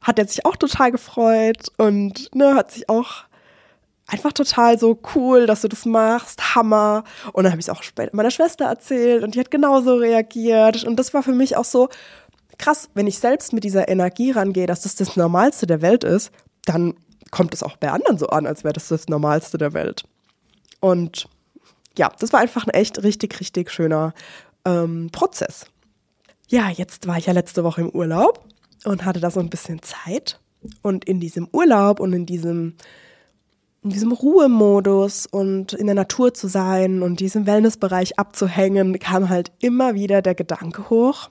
hat 0.00 0.18
er 0.18 0.28
sich 0.28 0.44
auch 0.44 0.56
total 0.56 0.92
gefreut 0.92 1.68
und 1.78 2.34
ne, 2.34 2.54
hat 2.54 2.70
sich 2.70 2.88
auch 2.90 3.24
einfach 4.06 4.32
total 4.32 4.78
so 4.78 4.98
cool, 5.14 5.46
dass 5.46 5.62
du 5.62 5.68
das 5.68 5.86
machst, 5.86 6.54
Hammer. 6.54 7.04
Und 7.32 7.44
dann 7.44 7.52
habe 7.52 7.60
ich 7.60 7.66
es 7.66 7.70
auch 7.70 7.82
später 7.82 8.14
meiner 8.14 8.30
Schwester 8.30 8.66
erzählt 8.66 9.22
und 9.22 9.34
die 9.34 9.40
hat 9.40 9.50
genauso 9.50 9.96
reagiert. 9.96 10.84
Und 10.84 10.96
das 10.96 11.14
war 11.14 11.22
für 11.22 11.32
mich 11.32 11.56
auch 11.56 11.64
so 11.64 11.88
krass, 12.58 12.88
wenn 12.94 13.06
ich 13.06 13.18
selbst 13.18 13.52
mit 13.52 13.64
dieser 13.64 13.88
Energie 13.88 14.30
rangehe, 14.30 14.66
dass 14.66 14.82
das 14.82 14.94
das 14.94 15.16
Normalste 15.16 15.66
der 15.66 15.82
Welt 15.82 16.04
ist, 16.04 16.30
dann 16.66 16.94
kommt 17.30 17.54
es 17.54 17.62
auch 17.62 17.76
bei 17.76 17.90
anderen 17.90 18.18
so 18.18 18.28
an, 18.28 18.46
als 18.46 18.62
wäre 18.62 18.74
das 18.74 18.88
das 18.88 19.08
Normalste 19.08 19.58
der 19.58 19.72
Welt. 19.72 20.04
Und 20.80 21.26
ja, 21.96 22.12
das 22.18 22.32
war 22.32 22.40
einfach 22.40 22.66
ein 22.66 22.70
echt 22.70 23.02
richtig, 23.02 23.40
richtig 23.40 23.70
schöner 23.70 24.14
ähm, 24.64 25.08
Prozess. 25.10 25.66
Ja, 26.48 26.68
jetzt 26.68 27.06
war 27.06 27.18
ich 27.18 27.26
ja 27.26 27.32
letzte 27.32 27.64
Woche 27.64 27.80
im 27.80 27.90
Urlaub 27.90 28.44
und 28.84 29.04
hatte 29.04 29.20
da 29.20 29.30
so 29.30 29.40
ein 29.40 29.50
bisschen 29.50 29.82
Zeit. 29.82 30.38
Und 30.82 31.04
in 31.04 31.20
diesem 31.20 31.48
Urlaub 31.52 32.00
und 32.00 32.12
in 32.12 32.26
diesem 32.26 32.76
in 33.84 33.90
diesem 33.90 34.12
Ruhemodus 34.12 35.26
und 35.26 35.74
in 35.74 35.86
der 35.86 35.94
Natur 35.94 36.32
zu 36.32 36.48
sein 36.48 37.02
und 37.02 37.20
diesem 37.20 37.46
Wellnessbereich 37.46 38.18
abzuhängen, 38.18 38.98
kam 38.98 39.28
halt 39.28 39.52
immer 39.60 39.94
wieder 39.94 40.22
der 40.22 40.34
Gedanke 40.34 40.88
hoch, 40.88 41.28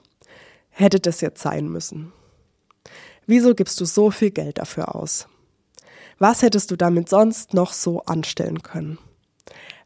hätte 0.70 1.00
das 1.00 1.20
jetzt 1.20 1.42
sein 1.42 1.68
müssen. 1.68 2.12
Wieso 3.26 3.54
gibst 3.56 3.80
du 3.80 3.84
so 3.84 4.12
viel 4.12 4.30
Geld 4.30 4.58
dafür 4.58 4.94
aus? 4.94 5.26
Was 6.20 6.42
hättest 6.42 6.70
du 6.70 6.76
damit 6.76 7.08
sonst 7.08 7.54
noch 7.54 7.72
so 7.72 8.02
anstellen 8.04 8.62
können? 8.62 8.98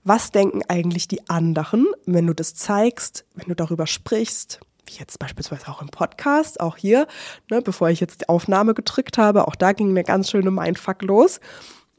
Was 0.05 0.31
denken 0.31 0.61
eigentlich 0.69 1.09
die 1.09 1.29
anderen, 1.31 1.87
wenn 2.05 2.27
du 2.27 2.35
das 2.35 2.55
zeigst, 2.55 3.25
wenn 3.35 3.49
du 3.49 3.55
darüber 3.55 3.87
sprichst, 3.87 4.61
wie 4.85 4.99
jetzt 4.99 5.19
beispielsweise 5.19 5.69
auch 5.69 5.81
im 5.81 5.89
Podcast, 5.89 6.61
auch 6.61 6.77
hier, 6.77 7.07
ne, 7.51 7.63
bevor 7.63 7.89
ich 7.89 8.01
jetzt 8.01 8.23
die 8.23 8.29
Aufnahme 8.29 8.75
gedrückt 8.75 9.17
habe, 9.17 9.49
auch 9.49 9.55
da 9.55 9.73
ging 9.73 9.91
eine 9.91 10.05
ganz 10.05 10.31
schöne 10.31 10.51
Mindfuck 10.51 11.03
los. 11.03 11.41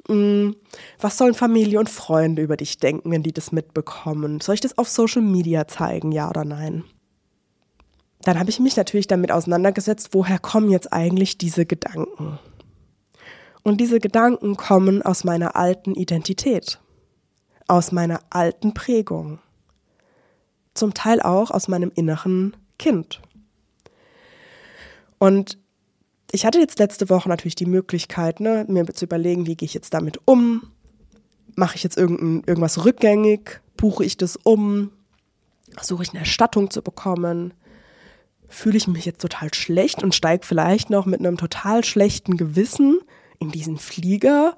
Was 0.10 1.18
sollen 1.18 1.36
Familie 1.36 1.80
und 1.80 1.90
Freunde 1.90 2.42
über 2.42 2.58
dich 2.58 2.80
denken, 2.80 3.12
wenn 3.12 3.22
die 3.22 3.32
das 3.32 3.52
mitbekommen? 3.52 4.42
Soll 4.42 4.56
ich 4.56 4.62
das 4.62 4.78
auf 4.78 4.90
Social 4.90 5.22
Media 5.22 5.68
zeigen, 5.68 6.12
ja 6.12 6.28
oder 6.30 6.46
nein? 6.46 6.84
Dann 8.24 8.40
habe 8.40 8.50
ich 8.50 8.60
mich 8.60 8.76
natürlich 8.76 9.08
damit 9.08 9.32
auseinandergesetzt, 9.32 10.10
woher 10.12 10.40
kommen 10.40 10.72
jetzt 10.72 10.92
eigentlich 10.92 11.38
diese 11.38 11.66
Gedanken? 11.66 12.40
Und 13.62 13.80
diese 13.80 14.00
Gedanken 14.00 14.58
kommen 14.58 15.04
aus 15.04 15.24
meiner 15.24 15.56
alten 15.56 15.94
Identität, 15.94 16.80
aus 17.68 17.92
meiner 17.92 18.22
alten 18.32 18.74
Prägung, 18.74 19.40
zum 20.74 20.94
Teil 20.96 21.22
auch 21.22 21.52
aus 21.52 21.68
meinem 21.68 21.92
inneren 21.94 22.58
Kind. 22.80 23.22
Und 25.20 25.60
ich 26.32 26.46
hatte 26.46 26.60
jetzt 26.60 26.80
letzte 26.80 27.10
Woche 27.10 27.30
natürlich 27.30 27.56
die 27.56 27.66
Möglichkeit, 27.66 28.40
ne, 28.40 28.66
mir 28.68 28.86
zu 28.88 29.06
überlegen, 29.06 29.48
wie 29.48 29.56
gehe 29.56 29.66
ich 29.66 29.74
jetzt 29.74 29.94
damit 29.94 30.20
um? 30.26 30.72
Mache 31.56 31.76
ich 31.76 31.84
jetzt 31.84 31.98
irgendein, 31.98 32.44
irgendwas 32.46 32.86
rückgängig? 32.86 33.62
Buche 33.78 34.06
ich 34.06 34.18
das 34.18 34.38
um? 34.38 34.92
Suche 35.82 36.04
ich 36.04 36.10
eine 36.10 36.20
Erstattung 36.20 36.70
zu 36.70 36.82
bekommen? 36.82 37.54
Fühle 38.48 38.78
ich 38.78 38.88
mich 38.88 39.06
jetzt 39.06 39.22
total 39.22 39.54
schlecht 39.54 40.04
und 40.04 40.16
steige 40.16 40.46
vielleicht 40.46 40.90
noch 40.90 41.06
mit 41.06 41.20
einem 41.20 41.38
total 41.38 41.84
schlechten 41.84 42.38
Gewissen 42.38 43.00
in 43.40 43.52
diesen 43.52 43.78
Flieger? 43.78 44.58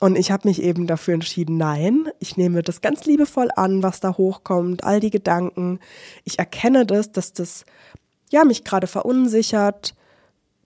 Und 0.00 0.16
ich 0.16 0.30
habe 0.30 0.48
mich 0.48 0.62
eben 0.62 0.86
dafür 0.86 1.14
entschieden, 1.14 1.56
nein, 1.56 2.08
ich 2.18 2.36
nehme 2.36 2.62
das 2.62 2.82
ganz 2.82 3.06
liebevoll 3.06 3.48
an, 3.56 3.82
was 3.82 4.00
da 4.00 4.16
hochkommt, 4.16 4.84
all 4.84 5.00
die 5.00 5.10
Gedanken. 5.10 5.80
Ich 6.24 6.38
erkenne 6.38 6.84
das, 6.84 7.12
dass 7.12 7.32
das 7.32 7.64
ja 8.30 8.44
mich 8.44 8.64
gerade 8.64 8.86
verunsichert, 8.86 9.94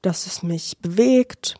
dass 0.03 0.27
es 0.27 0.43
mich 0.43 0.77
bewegt 0.79 1.57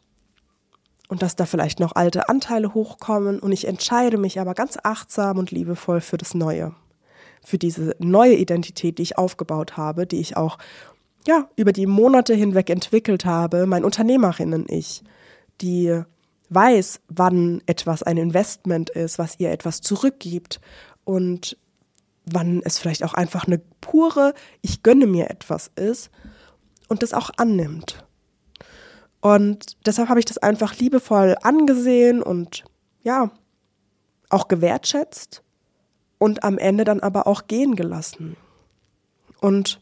und 1.09 1.23
dass 1.23 1.37
da 1.37 1.45
vielleicht 1.47 1.81
noch 1.81 1.97
alte 1.97 2.29
Anteile 2.29 2.73
hochkommen 2.73 3.41
und 3.41 3.53
ich 3.53 3.67
entscheide 3.67 4.17
mich 4.17 4.41
aber 4.41 4.55
ganz 4.55 4.79
achtsam 4.83 5.39
und 5.39 5.51
liebevoll 5.51 6.01
für 6.01 6.17
das 6.17 6.35
Neue, 6.35 6.75
für 7.45 7.59
diese 7.59 7.97
neue 7.99 8.35
Identität, 8.35 8.99
die 8.99 9.03
ich 9.03 9.19
aufgebaut 9.19 9.77
habe, 9.77 10.07
die 10.07 10.21
ich 10.21 10.37
auch 10.37 10.59
ja 11.27 11.49
über 11.57 11.73
die 11.73 11.87
Monate 11.87 12.35
hinweg 12.35 12.71
entwickelt 12.71 13.25
habe, 13.25 13.67
mein 13.67 13.85
Unternehmerinnen-Ich, 13.85 15.03
die 15.61 16.03
weiß, 16.49 17.01
wann 17.09 17.63
etwas 17.67 18.03
ein 18.03 18.17
Investment 18.17 18.91
ist, 18.91 19.19
was 19.19 19.39
ihr 19.39 19.51
etwas 19.51 19.81
zurückgibt 19.81 20.61
und 21.05 21.57
wann 22.25 22.61
es 22.65 22.79
vielleicht 22.79 23.05
auch 23.05 23.15
einfach 23.15 23.47
eine 23.47 23.61
pure 23.81 24.35
Ich 24.61 24.83
gönne 24.83 25.07
mir 25.07 25.31
etwas 25.31 25.71
ist 25.77 26.11
und 26.89 27.03
das 27.03 27.15
auch 27.15 27.31
annimmt. 27.37 28.05
Und 29.21 29.77
deshalb 29.87 30.09
habe 30.09 30.21
ich 30.21 30.27
das 30.27 30.39
einfach 30.39 30.77
liebevoll 30.77 31.37
angesehen 31.43 32.23
und 32.23 32.65
ja, 33.03 33.31
auch 34.31 34.49
gewertschätzt 34.49 35.43
und 36.19 36.45
am 36.45 36.59
Ende 36.59 36.85
dann 36.85 37.01
aber 37.01 37.27
auch 37.27 37.47
gehen 37.47 37.77
gelassen. 37.77 38.37
Und 39.41 39.81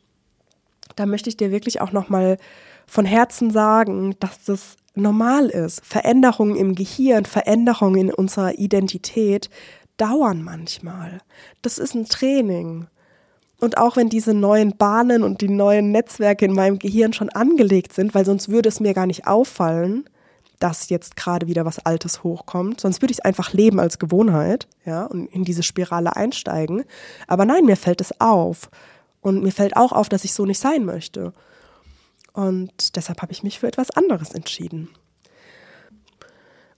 da 0.96 1.06
möchte 1.06 1.28
ich 1.28 1.36
dir 1.36 1.50
wirklich 1.50 1.80
auch 1.80 1.92
nochmal 1.92 2.38
von 2.86 3.04
Herzen 3.04 3.50
sagen, 3.50 4.16
dass 4.18 4.44
das 4.44 4.76
normal 4.94 5.46
ist. 5.46 5.84
Veränderungen 5.84 6.56
im 6.56 6.74
Gehirn, 6.74 7.24
Veränderungen 7.24 8.08
in 8.08 8.14
unserer 8.14 8.58
Identität 8.58 9.50
dauern 9.96 10.42
manchmal. 10.42 11.20
Das 11.62 11.78
ist 11.78 11.94
ein 11.94 12.06
Training. 12.06 12.86
Und 13.60 13.76
auch 13.76 13.96
wenn 13.96 14.08
diese 14.08 14.34
neuen 14.34 14.76
Bahnen 14.76 15.22
und 15.24 15.40
die 15.40 15.48
neuen 15.48 15.90
Netzwerke 15.90 16.44
in 16.44 16.52
meinem 16.52 16.78
Gehirn 16.78 17.12
schon 17.12 17.28
angelegt 17.28 17.92
sind, 17.92 18.14
weil 18.14 18.24
sonst 18.24 18.48
würde 18.48 18.68
es 18.68 18.78
mir 18.78 18.94
gar 18.94 19.06
nicht 19.06 19.26
auffallen, 19.26 20.04
dass 20.60 20.88
jetzt 20.88 21.16
gerade 21.16 21.46
wieder 21.46 21.64
was 21.64 21.84
Altes 21.84 22.22
hochkommt. 22.22 22.80
Sonst 22.80 23.02
würde 23.02 23.12
ich 23.12 23.18
es 23.18 23.24
einfach 23.24 23.52
leben 23.52 23.80
als 23.80 23.98
Gewohnheit, 23.98 24.68
ja, 24.84 25.06
und 25.06 25.26
in 25.26 25.44
diese 25.44 25.62
Spirale 25.62 26.16
einsteigen. 26.16 26.84
Aber 27.26 27.44
nein, 27.44 27.64
mir 27.64 27.76
fällt 27.76 28.00
es 28.00 28.20
auf. 28.20 28.70
Und 29.20 29.42
mir 29.42 29.52
fällt 29.52 29.76
auch 29.76 29.92
auf, 29.92 30.08
dass 30.08 30.24
ich 30.24 30.32
so 30.32 30.46
nicht 30.46 30.60
sein 30.60 30.84
möchte. 30.84 31.32
Und 32.32 32.96
deshalb 32.96 33.20
habe 33.22 33.32
ich 33.32 33.42
mich 33.42 33.58
für 33.58 33.66
etwas 33.66 33.90
anderes 33.90 34.32
entschieden. 34.32 34.88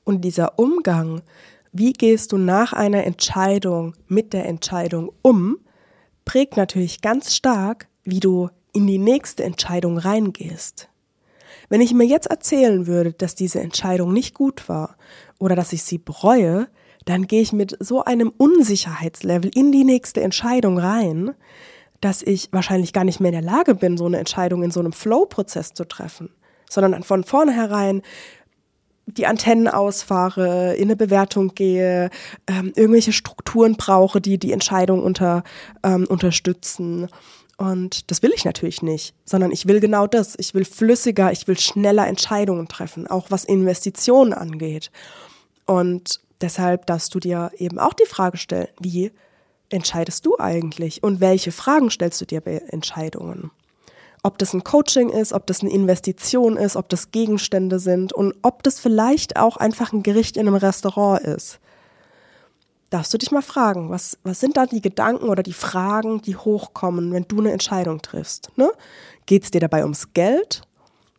Und 0.04 0.22
dieser 0.22 0.58
Umgang, 0.58 1.20
wie 1.72 1.92
gehst 1.92 2.32
du 2.32 2.38
nach 2.38 2.72
einer 2.72 3.04
Entscheidung 3.04 3.94
mit 4.08 4.32
der 4.32 4.46
Entscheidung 4.46 5.12
um, 5.22 5.58
prägt 6.30 6.56
natürlich 6.56 7.00
ganz 7.00 7.34
stark, 7.34 7.88
wie 8.04 8.20
du 8.20 8.50
in 8.72 8.86
die 8.86 8.98
nächste 8.98 9.42
Entscheidung 9.42 9.98
reingehst. 9.98 10.88
Wenn 11.68 11.80
ich 11.80 11.92
mir 11.92 12.04
jetzt 12.04 12.28
erzählen 12.30 12.86
würde, 12.86 13.12
dass 13.12 13.34
diese 13.34 13.58
Entscheidung 13.58 14.12
nicht 14.12 14.32
gut 14.32 14.68
war 14.68 14.96
oder 15.40 15.56
dass 15.56 15.72
ich 15.72 15.82
sie 15.82 15.98
bereue, 15.98 16.68
dann 17.04 17.26
gehe 17.26 17.42
ich 17.42 17.52
mit 17.52 17.76
so 17.80 18.04
einem 18.04 18.32
Unsicherheitslevel 18.36 19.50
in 19.56 19.72
die 19.72 19.82
nächste 19.82 20.20
Entscheidung 20.20 20.78
rein, 20.78 21.32
dass 22.00 22.22
ich 22.22 22.52
wahrscheinlich 22.52 22.92
gar 22.92 23.02
nicht 23.02 23.18
mehr 23.18 23.32
in 23.32 23.44
der 23.44 23.52
Lage 23.52 23.74
bin, 23.74 23.96
so 23.96 24.06
eine 24.06 24.18
Entscheidung 24.18 24.62
in 24.62 24.70
so 24.70 24.78
einem 24.78 24.92
Flow-Prozess 24.92 25.74
zu 25.74 25.84
treffen, 25.84 26.30
sondern 26.70 27.02
von 27.02 27.24
vornherein 27.24 28.02
die 29.16 29.26
Antennen 29.26 29.68
ausfahre, 29.68 30.74
in 30.74 30.84
eine 30.84 30.96
Bewertung 30.96 31.54
gehe, 31.54 32.10
ähm, 32.46 32.72
irgendwelche 32.76 33.12
Strukturen 33.12 33.76
brauche, 33.76 34.20
die 34.20 34.38
die 34.38 34.52
Entscheidung 34.52 35.02
unter, 35.02 35.44
ähm, 35.82 36.06
unterstützen. 36.08 37.08
Und 37.56 38.10
das 38.10 38.22
will 38.22 38.32
ich 38.34 38.44
natürlich 38.44 38.80
nicht, 38.80 39.14
sondern 39.24 39.52
ich 39.52 39.68
will 39.68 39.80
genau 39.80 40.06
das. 40.06 40.34
Ich 40.38 40.54
will 40.54 40.64
flüssiger, 40.64 41.30
ich 41.30 41.46
will 41.46 41.58
schneller 41.58 42.06
Entscheidungen 42.06 42.68
treffen, 42.68 43.06
auch 43.06 43.26
was 43.30 43.44
Investitionen 43.44 44.32
angeht. 44.32 44.90
Und 45.66 46.20
deshalb 46.40 46.86
darfst 46.86 47.14
du 47.14 47.20
dir 47.20 47.50
eben 47.58 47.78
auch 47.78 47.92
die 47.92 48.06
Frage 48.06 48.38
stellen, 48.38 48.68
wie 48.80 49.12
entscheidest 49.68 50.26
du 50.26 50.38
eigentlich 50.38 51.02
und 51.02 51.20
welche 51.20 51.52
Fragen 51.52 51.90
stellst 51.90 52.20
du 52.20 52.24
dir 52.24 52.40
bei 52.40 52.62
Entscheidungen? 52.68 53.50
Ob 54.22 54.36
das 54.38 54.52
ein 54.52 54.64
Coaching 54.64 55.08
ist, 55.08 55.32
ob 55.32 55.46
das 55.46 55.62
eine 55.62 55.72
Investition 55.72 56.56
ist, 56.56 56.76
ob 56.76 56.88
das 56.90 57.10
Gegenstände 57.10 57.78
sind 57.78 58.12
und 58.12 58.34
ob 58.42 58.62
das 58.62 58.78
vielleicht 58.78 59.36
auch 59.36 59.56
einfach 59.56 59.92
ein 59.92 60.02
Gericht 60.02 60.36
in 60.36 60.46
einem 60.46 60.56
Restaurant 60.56 61.22
ist. 61.22 61.58
Darfst 62.90 63.14
du 63.14 63.18
dich 63.18 63.30
mal 63.30 63.42
fragen, 63.42 63.88
was, 63.88 64.18
was 64.24 64.40
sind 64.40 64.56
da 64.56 64.66
die 64.66 64.82
Gedanken 64.82 65.28
oder 65.28 65.42
die 65.42 65.52
Fragen, 65.52 66.20
die 66.22 66.36
hochkommen, 66.36 67.12
wenn 67.12 67.24
du 67.28 67.38
eine 67.38 67.52
Entscheidung 67.52 68.02
triffst? 68.02 68.50
Ne? 68.56 68.70
Geht 69.26 69.44
es 69.44 69.50
dir 69.52 69.60
dabei 69.60 69.82
ums 69.84 70.12
Geld? 70.12 70.62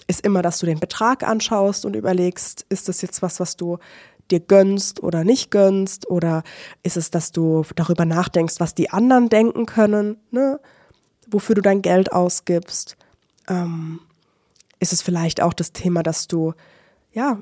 Ist 0.08 0.25
immer, 0.25 0.41
dass 0.41 0.60
du 0.60 0.65
den 0.65 0.79
Betrag 0.79 1.24
anschaust 1.24 1.86
und 1.86 1.96
überlegst, 1.96 2.65
ist 2.67 2.89
das 2.89 3.01
jetzt 3.01 3.22
was, 3.22 3.39
was 3.39 3.55
du 3.55 3.77
dir 4.29 4.41
gönnst 4.41 5.01
oder 5.01 5.24
nicht 5.24 5.50
gönnst? 5.50 6.10
Oder 6.10 6.43
ist 6.84 6.98
es, 6.98 7.10
dass 7.10 7.31
du 7.31 7.63
darüber 7.75 8.03
nachdenkst, 8.03 8.55
was 8.60 8.75
die 8.75 8.89
anderen 8.89 9.29
denken 9.29 9.65
können, 9.65 10.17
ne? 10.29 10.60
Wofür 11.31 11.55
du 11.55 11.61
dein 11.61 11.81
Geld 11.81 12.11
ausgibst? 12.11 12.97
Ähm, 13.47 14.00
ist 14.79 14.93
es 14.93 15.01
vielleicht 15.01 15.41
auch 15.41 15.53
das 15.53 15.73
Thema, 15.73 16.03
dass 16.03 16.27
du 16.27 16.53
ja 17.13 17.41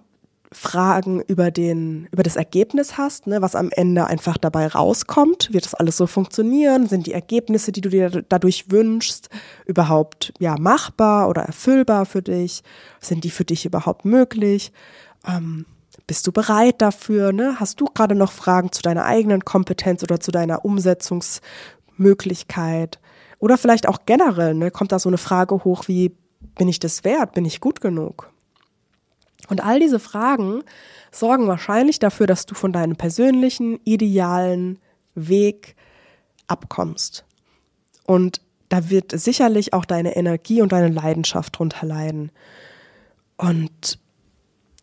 Fragen 0.51 1.21
über 1.21 1.51
den 1.51 2.07
über 2.11 2.23
das 2.23 2.35
Ergebnis 2.35 2.97
hast, 2.97 3.27
ne, 3.27 3.43
was 3.43 3.53
am 3.55 3.69
Ende 3.71 4.07
einfach 4.07 4.35
dabei 4.37 4.65
rauskommt, 4.65 5.53
wird 5.53 5.65
das 5.65 5.75
alles 5.75 5.95
so 5.95 6.07
funktionieren? 6.07 6.87
Sind 6.87 7.05
die 7.05 7.13
Ergebnisse, 7.13 7.71
die 7.71 7.81
du 7.81 7.89
dir 7.89 8.23
dadurch 8.27 8.71
wünschst, 8.71 9.29
überhaupt 9.67 10.33
ja 10.39 10.55
machbar 10.59 11.29
oder 11.29 11.43
erfüllbar 11.43 12.07
für 12.07 12.23
dich? 12.23 12.63
Sind 12.99 13.25
die 13.25 13.29
für 13.29 13.45
dich 13.45 13.67
überhaupt 13.67 14.05
möglich? 14.05 14.71
Ähm, 15.27 15.67
bist 16.07 16.25
du 16.25 16.31
bereit 16.31 16.81
dafür? 16.81 17.31
Ne? 17.31 17.57
Hast 17.59 17.79
du 17.79 17.85
gerade 17.85 18.15
noch 18.15 18.31
Fragen 18.31 18.71
zu 18.71 18.81
deiner 18.81 19.05
eigenen 19.05 19.45
Kompetenz 19.45 20.01
oder 20.01 20.19
zu 20.19 20.31
deiner 20.31 20.65
Umsetzungsmöglichkeit? 20.65 22.97
Oder 23.39 23.57
vielleicht 23.57 23.87
auch 23.87 23.99
generell, 24.05 24.53
ne? 24.53 24.69
kommt 24.69 24.91
da 24.91 24.99
so 24.99 25.09
eine 25.09 25.17
Frage 25.17 25.63
hoch 25.63 25.87
wie, 25.87 26.15
bin 26.55 26.67
ich 26.67 26.79
das 26.79 27.03
wert? 27.03 27.33
Bin 27.33 27.45
ich 27.45 27.61
gut 27.61 27.81
genug? 27.81 28.31
Und 29.47 29.63
all 29.63 29.79
diese 29.79 29.99
Fragen 29.99 30.63
sorgen 31.11 31.47
wahrscheinlich 31.47 31.99
dafür, 31.99 32.27
dass 32.27 32.45
du 32.45 32.53
von 32.53 32.71
deinem 32.71 32.95
persönlichen, 32.95 33.79
idealen 33.83 34.79
Weg 35.15 35.75
abkommst. 36.47 37.25
Und 38.05 38.41
da 38.69 38.89
wird 38.89 39.11
sicherlich 39.19 39.73
auch 39.73 39.85
deine 39.85 40.15
Energie 40.15 40.61
und 40.61 40.71
deine 40.71 40.89
Leidenschaft 40.89 41.57
drunter 41.57 41.85
leiden. 41.85 42.31
Und 43.37 43.99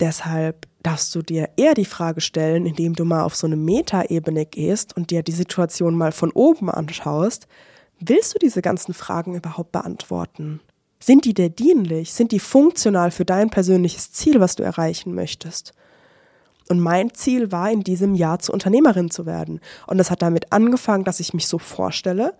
deshalb 0.01 0.67
darfst 0.83 1.15
du 1.15 1.23
dir 1.23 1.51
eher 1.57 1.75
die 1.75 1.85
Frage 1.85 2.21
stellen, 2.21 2.67
indem 2.67 2.95
du 2.95 3.05
mal 3.05 3.23
auf 3.23 3.37
so 3.37 3.47
eine 3.47 3.57
Metaebene 3.57 4.47
gehst 4.47 4.97
und 4.97 5.11
dir 5.11 5.23
die 5.23 5.33
Situation 5.33 5.95
mal 5.95 6.13
von 6.13 6.33
oben 6.33 6.71
anschaust, 6.71 7.47
willst 8.01 8.35
du 8.35 8.39
diese 8.39 8.63
ganzen 8.63 8.95
Fragen 8.95 9.35
überhaupt 9.35 9.73
beantworten? 9.73 10.61
Sind 10.99 11.25
die 11.25 11.35
dir 11.35 11.51
dienlich? 11.51 12.13
Sind 12.13 12.33
die 12.33 12.41
funktional 12.41 13.11
für 13.11 13.25
dein 13.25 13.51
persönliches 13.51 14.13
Ziel, 14.13 14.41
was 14.41 14.57
du 14.57 14.63
erreichen 14.63 15.15
möchtest? 15.15 15.73
Und 16.69 16.81
mein 16.81 17.15
Ziel 17.15 17.53
war 17.53 17.71
in 17.71 17.85
diesem 17.85 18.15
Jahr 18.15 18.41
zur 18.41 18.55
Unternehmerin 18.55 19.11
zu 19.11 19.25
werden. 19.25 19.61
Und 19.87 19.99
das 19.99 20.11
hat 20.11 20.23
damit 20.23 20.53
angefangen, 20.53 21.05
dass 21.05 21.21
ich 21.21 21.33
mich 21.33 21.47
so 21.47 21.59
vorstelle, 21.59 22.35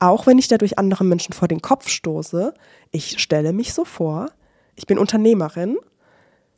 auch 0.00 0.26
wenn 0.26 0.38
ich 0.38 0.48
dadurch 0.48 0.78
anderen 0.78 1.08
Menschen 1.08 1.34
vor 1.34 1.46
den 1.46 1.60
Kopf 1.60 1.88
stoße, 1.88 2.54
ich 2.90 3.20
stelle 3.20 3.52
mich 3.52 3.74
so 3.74 3.84
vor, 3.84 4.30
ich 4.74 4.86
bin 4.86 4.98
Unternehmerin 4.98 5.76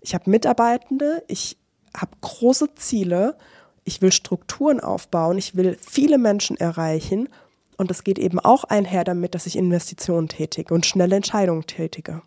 ich 0.02 0.14
habe 0.14 0.28
Mitarbeitende, 0.28 1.22
ich 1.28 1.56
habe 1.96 2.12
große 2.20 2.74
Ziele, 2.74 3.36
ich 3.84 4.02
will 4.02 4.12
Strukturen 4.12 4.80
aufbauen, 4.80 5.38
ich 5.38 5.56
will 5.56 5.78
viele 5.80 6.18
Menschen 6.18 6.56
erreichen 6.56 7.28
und 7.76 7.90
das 7.90 8.04
geht 8.04 8.18
eben 8.18 8.38
auch 8.38 8.64
einher 8.64 9.04
damit, 9.04 9.34
dass 9.34 9.46
ich 9.46 9.56
Investitionen 9.56 10.28
tätige 10.28 10.72
und 10.74 10.86
schnelle 10.86 11.16
Entscheidungen 11.16 11.66
tätige. 11.66 12.22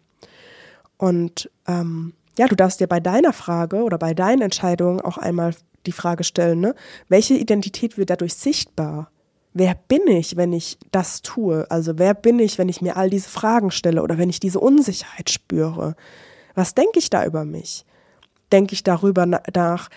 Und 0.98 1.50
ähm, 1.68 2.14
ja, 2.38 2.48
du 2.48 2.56
darfst 2.56 2.80
dir 2.80 2.88
bei 2.88 3.00
deiner 3.00 3.34
Frage 3.34 3.84
oder 3.84 3.98
bei 3.98 4.14
deinen 4.14 4.42
Entscheidungen 4.42 5.02
auch 5.02 5.18
einmal 5.18 5.56
die 5.86 5.92
Frage 5.92 6.24
stellen, 6.24 6.60
ne, 6.62 6.76
welche 7.10 7.36
Identität 7.36 7.98
wird 7.98 8.10
dadurch 8.10 8.34
sichtbar? 8.34 9.12
wer 9.56 9.74
bin 9.74 10.06
ich, 10.08 10.36
wenn 10.36 10.54
ich 10.54 10.78
das 10.92 11.22
tue? 11.22 11.66
Also 11.72 11.98
wer 11.98 12.14
bin 12.14 12.40
ich, 12.40 12.60
wenn 12.60 12.70
ich 12.70 12.82
mir 12.82 12.98
all 12.98 13.10
diese 13.10 13.30
Fragen 13.30 13.72
stelle 13.72 14.04
oder 14.04 14.18
wenn 14.18 14.30
ich 14.30 14.42
diese 14.42 14.60
Unsicherheit 14.60 15.30
spüre? 15.32 15.96
Was 16.54 16.76
denke 16.76 17.00
ich 17.00 17.10
da 17.10 17.26
über 17.26 17.46
mich? 17.46 17.86
Denke 18.52 18.74
ich 18.74 18.84
darüber 18.84 19.26
nach, 19.26 19.90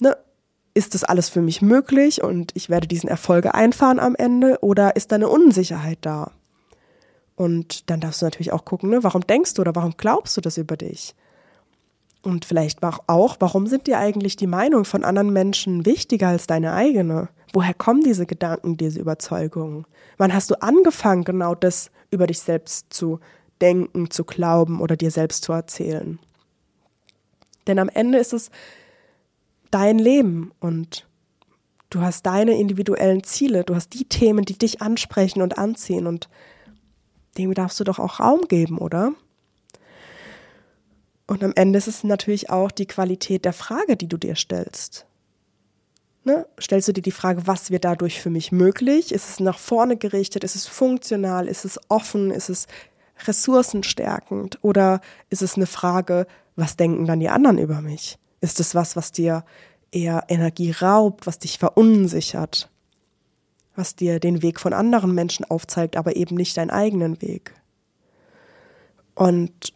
ne, 0.00 0.16
ist 0.80 0.94
das 0.94 1.04
alles 1.04 1.28
für 1.28 1.42
mich 1.42 1.60
möglich 1.60 2.22
und 2.22 2.52
ich 2.54 2.70
werde 2.70 2.88
diesen 2.88 3.10
Erfolge 3.10 3.54
einfahren 3.54 4.00
am 4.00 4.14
Ende 4.14 4.56
oder 4.62 4.96
ist 4.96 5.12
da 5.12 5.16
eine 5.16 5.28
Unsicherheit 5.28 5.98
da? 6.00 6.30
Und 7.36 7.90
dann 7.90 8.00
darfst 8.00 8.22
du 8.22 8.26
natürlich 8.26 8.50
auch 8.50 8.64
gucken, 8.64 8.88
ne, 8.88 9.04
warum 9.04 9.26
denkst 9.26 9.52
du 9.52 9.60
oder 9.60 9.74
warum 9.74 9.92
glaubst 9.98 10.38
du 10.38 10.40
das 10.40 10.56
über 10.56 10.78
dich? 10.78 11.14
Und 12.22 12.46
vielleicht 12.46 12.82
auch, 12.82 13.36
warum 13.40 13.66
sind 13.66 13.88
dir 13.88 13.98
eigentlich 13.98 14.36
die 14.36 14.46
Meinung 14.46 14.86
von 14.86 15.04
anderen 15.04 15.34
Menschen 15.34 15.84
wichtiger 15.84 16.28
als 16.28 16.46
deine 16.46 16.72
eigene? 16.72 17.28
Woher 17.52 17.74
kommen 17.74 18.02
diese 18.02 18.24
Gedanken, 18.24 18.78
diese 18.78 19.00
Überzeugungen? 19.00 19.84
Wann 20.16 20.32
hast 20.32 20.50
du 20.50 20.62
angefangen, 20.62 21.24
genau 21.24 21.54
das 21.54 21.90
über 22.10 22.26
dich 22.26 22.40
selbst 22.40 22.86
zu 22.88 23.20
denken, 23.60 24.10
zu 24.10 24.24
glauben 24.24 24.80
oder 24.80 24.96
dir 24.96 25.10
selbst 25.10 25.44
zu 25.44 25.52
erzählen? 25.52 26.18
Denn 27.66 27.78
am 27.78 27.90
Ende 27.90 28.16
ist 28.16 28.32
es 28.32 28.50
dein 29.70 29.98
Leben 29.98 30.52
und 30.60 31.08
du 31.90 32.00
hast 32.00 32.26
deine 32.26 32.58
individuellen 32.58 33.24
Ziele, 33.24 33.64
du 33.64 33.74
hast 33.74 33.94
die 33.94 34.04
Themen, 34.04 34.44
die 34.44 34.58
dich 34.58 34.80
ansprechen 34.82 35.42
und 35.42 35.58
anziehen 35.58 36.06
und 36.06 36.28
dem 37.38 37.54
darfst 37.54 37.78
du 37.80 37.84
doch 37.84 37.98
auch 37.98 38.20
Raum 38.20 38.42
geben, 38.48 38.78
oder? 38.78 39.12
Und 41.26 41.44
am 41.44 41.52
Ende 41.54 41.78
ist 41.78 41.86
es 41.86 42.02
natürlich 42.02 42.50
auch 42.50 42.72
die 42.72 42.86
Qualität 42.86 43.44
der 43.44 43.52
Frage, 43.52 43.96
die 43.96 44.08
du 44.08 44.16
dir 44.16 44.34
stellst. 44.34 45.06
Ne? 46.24 46.46
Stellst 46.60 46.88
du 46.88 46.92
dir 46.92 47.02
die 47.02 47.12
Frage, 47.12 47.46
was 47.46 47.70
wird 47.70 47.84
dadurch 47.84 48.20
für 48.20 48.30
mich 48.30 48.52
möglich? 48.52 49.12
Ist 49.12 49.28
es 49.28 49.40
nach 49.40 49.58
vorne 49.58 49.96
gerichtet? 49.96 50.44
Ist 50.44 50.56
es 50.56 50.66
funktional? 50.66 51.46
Ist 51.46 51.64
es 51.64 51.78
offen? 51.88 52.30
Ist 52.30 52.50
es 52.50 52.66
ressourcenstärkend? 53.26 54.58
Oder 54.62 55.00
ist 55.30 55.42
es 55.42 55.54
eine 55.54 55.66
Frage, 55.66 56.26
was 56.56 56.76
denken 56.76 57.06
dann 57.06 57.20
die 57.20 57.28
anderen 57.28 57.58
über 57.58 57.80
mich? 57.80 58.18
Ist 58.40 58.60
es 58.60 58.74
was, 58.74 58.96
was 58.96 59.12
dir 59.12 59.44
eher 59.92 60.24
Energie 60.28 60.70
raubt, 60.70 61.26
was 61.26 61.38
dich 61.38 61.58
verunsichert, 61.58 62.70
was 63.74 63.96
dir 63.96 64.20
den 64.20 64.42
Weg 64.42 64.60
von 64.60 64.72
anderen 64.72 65.14
Menschen 65.14 65.44
aufzeigt, 65.44 65.96
aber 65.96 66.16
eben 66.16 66.36
nicht 66.36 66.56
deinen 66.56 66.70
eigenen 66.70 67.20
Weg? 67.20 67.54
Und 69.14 69.74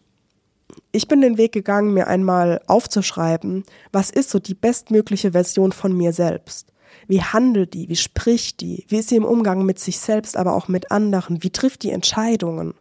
ich 0.91 1.07
bin 1.07 1.21
den 1.21 1.37
Weg 1.37 1.51
gegangen, 1.51 1.93
mir 1.93 2.07
einmal 2.07 2.61
aufzuschreiben, 2.67 3.63
was 3.91 4.09
ist 4.09 4.29
so 4.29 4.39
die 4.39 4.55
bestmögliche 4.55 5.31
Version 5.31 5.71
von 5.71 5.95
mir 5.95 6.13
selbst? 6.13 6.71
Wie 7.07 7.21
handelt 7.21 7.73
die? 7.73 7.89
Wie 7.89 7.95
spricht 7.95 8.61
die? 8.61 8.85
Wie 8.87 8.97
ist 8.97 9.09
sie 9.09 9.17
im 9.17 9.25
Umgang 9.25 9.65
mit 9.65 9.79
sich 9.79 9.99
selbst, 9.99 10.37
aber 10.37 10.55
auch 10.55 10.67
mit 10.67 10.91
anderen? 10.91 11.43
Wie 11.43 11.51
trifft 11.51 11.83
die 11.83 11.91
Entscheidungen? 11.91 12.73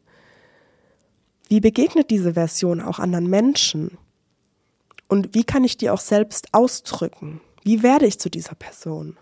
Wie 1.49 1.61
begegnet 1.61 2.11
diese 2.11 2.35
Version 2.35 2.81
auch 2.81 2.99
anderen 2.99 3.29
Menschen? 3.29 3.99
Und 5.09 5.35
wie 5.35 5.45
kann 5.45 5.65
ich 5.65 5.77
die 5.77 5.91
auch 5.91 6.01
selbst 6.01 6.49
ausdrücken? 6.53 7.41
Wie 7.63 7.83
werde 7.83 8.07
ich 8.07 8.19
zu 8.19 8.31
dieser 8.31 8.55
Person? 8.55 9.17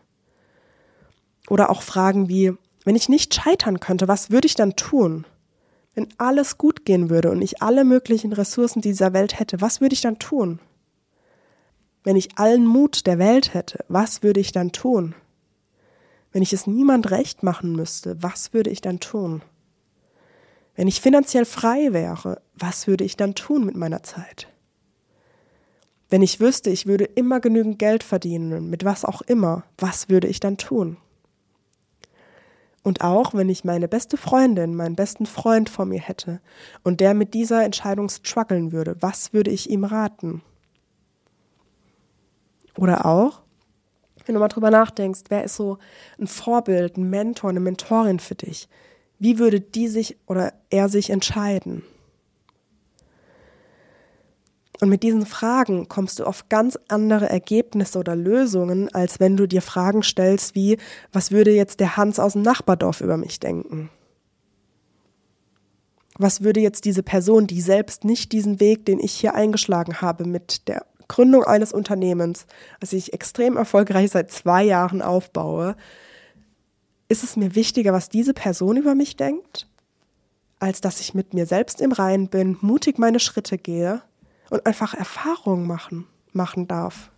Oder 1.48 1.70
auch 1.70 1.82
Fragen 1.82 2.28
wie, 2.28 2.52
wenn 2.84 2.96
ich 2.96 3.08
nicht 3.08 3.34
scheitern 3.34 3.80
könnte, 3.80 4.08
was 4.08 4.30
würde 4.30 4.46
ich 4.46 4.54
dann 4.54 4.76
tun? 4.76 5.26
Wenn 5.94 6.08
alles 6.18 6.56
gut 6.56 6.84
gehen 6.84 7.10
würde 7.10 7.30
und 7.30 7.42
ich 7.42 7.62
alle 7.62 7.84
möglichen 7.84 8.32
Ressourcen 8.32 8.80
dieser 8.80 9.12
Welt 9.12 9.38
hätte, 9.38 9.60
was 9.60 9.80
würde 9.80 9.94
ich 9.94 10.00
dann 10.00 10.18
tun? 10.18 10.60
Wenn 12.04 12.16
ich 12.16 12.38
allen 12.38 12.66
Mut 12.66 13.06
der 13.06 13.18
Welt 13.18 13.54
hätte, 13.54 13.84
was 13.88 14.22
würde 14.22 14.40
ich 14.40 14.52
dann 14.52 14.72
tun? 14.72 15.14
Wenn 16.32 16.42
ich 16.42 16.52
es 16.52 16.66
niemand 16.66 17.10
recht 17.10 17.42
machen 17.42 17.76
müsste, 17.76 18.22
was 18.22 18.52
würde 18.54 18.70
ich 18.70 18.80
dann 18.80 19.00
tun? 19.00 19.42
Wenn 20.74 20.88
ich 20.88 21.00
finanziell 21.00 21.44
frei 21.44 21.92
wäre, 21.92 22.40
was 22.54 22.86
würde 22.86 23.04
ich 23.04 23.16
dann 23.16 23.34
tun 23.34 23.66
mit 23.66 23.76
meiner 23.76 24.02
Zeit? 24.02 24.48
Wenn 26.12 26.20
ich 26.20 26.40
wüsste, 26.40 26.68
ich 26.68 26.84
würde 26.84 27.04
immer 27.04 27.40
genügend 27.40 27.78
Geld 27.78 28.02
verdienen, 28.04 28.68
mit 28.68 28.84
was 28.84 29.06
auch 29.06 29.22
immer, 29.22 29.64
was 29.78 30.10
würde 30.10 30.28
ich 30.28 30.40
dann 30.40 30.58
tun? 30.58 30.98
Und 32.82 33.00
auch 33.00 33.32
wenn 33.32 33.48
ich 33.48 33.64
meine 33.64 33.88
beste 33.88 34.18
Freundin, 34.18 34.74
meinen 34.74 34.94
besten 34.94 35.24
Freund 35.24 35.70
vor 35.70 35.86
mir 35.86 36.00
hätte 36.00 36.42
und 36.82 37.00
der 37.00 37.14
mit 37.14 37.32
dieser 37.32 37.64
Entscheidung 37.64 38.10
strugglen 38.10 38.72
würde, 38.72 38.94
was 39.00 39.32
würde 39.32 39.50
ich 39.50 39.70
ihm 39.70 39.84
raten? 39.84 40.42
Oder 42.76 43.06
auch, 43.06 43.40
wenn 44.26 44.34
du 44.34 44.38
mal 44.38 44.48
drüber 44.48 44.70
nachdenkst, 44.70 45.22
wer 45.30 45.44
ist 45.44 45.56
so 45.56 45.78
ein 46.20 46.26
Vorbild, 46.26 46.98
ein 46.98 47.08
Mentor, 47.08 47.48
eine 47.48 47.60
Mentorin 47.60 48.18
für 48.18 48.34
dich? 48.34 48.68
Wie 49.18 49.38
würde 49.38 49.62
die 49.62 49.88
sich 49.88 50.18
oder 50.26 50.52
er 50.68 50.90
sich 50.90 51.08
entscheiden? 51.08 51.82
Und 54.82 54.88
mit 54.88 55.04
diesen 55.04 55.26
Fragen 55.26 55.88
kommst 55.88 56.18
du 56.18 56.24
auf 56.24 56.48
ganz 56.48 56.76
andere 56.88 57.28
Ergebnisse 57.28 58.00
oder 58.00 58.16
Lösungen, 58.16 58.92
als 58.92 59.20
wenn 59.20 59.36
du 59.36 59.46
dir 59.46 59.62
Fragen 59.62 60.02
stellst 60.02 60.56
wie, 60.56 60.76
was 61.12 61.30
würde 61.30 61.52
jetzt 61.52 61.78
der 61.78 61.96
Hans 61.96 62.18
aus 62.18 62.32
dem 62.32 62.42
Nachbardorf 62.42 63.00
über 63.00 63.16
mich 63.16 63.38
denken? 63.38 63.90
Was 66.18 66.42
würde 66.42 66.58
jetzt 66.58 66.84
diese 66.84 67.04
Person, 67.04 67.46
die 67.46 67.60
selbst 67.60 68.02
nicht 68.02 68.32
diesen 68.32 68.58
Weg, 68.58 68.84
den 68.84 68.98
ich 68.98 69.12
hier 69.12 69.36
eingeschlagen 69.36 70.00
habe, 70.00 70.24
mit 70.24 70.66
der 70.66 70.84
Gründung 71.06 71.44
eines 71.44 71.72
Unternehmens, 71.72 72.46
das 72.80 72.92
ich 72.92 73.12
extrem 73.12 73.56
erfolgreich 73.56 74.10
seit 74.10 74.32
zwei 74.32 74.64
Jahren 74.64 75.00
aufbaue, 75.00 75.76
ist 77.08 77.22
es 77.22 77.36
mir 77.36 77.54
wichtiger, 77.54 77.92
was 77.92 78.08
diese 78.08 78.34
Person 78.34 78.76
über 78.76 78.96
mich 78.96 79.16
denkt, 79.16 79.68
als 80.58 80.80
dass 80.80 80.98
ich 80.98 81.14
mit 81.14 81.34
mir 81.34 81.46
selbst 81.46 81.80
im 81.80 81.92
Reinen 81.92 82.26
bin, 82.26 82.58
mutig 82.62 82.98
meine 82.98 83.20
Schritte 83.20 83.58
gehe 83.58 84.02
und 84.52 84.66
einfach 84.66 84.92
Erfahrungen 84.92 85.66
machen, 85.66 86.06
machen 86.34 86.68
darf. 86.68 87.10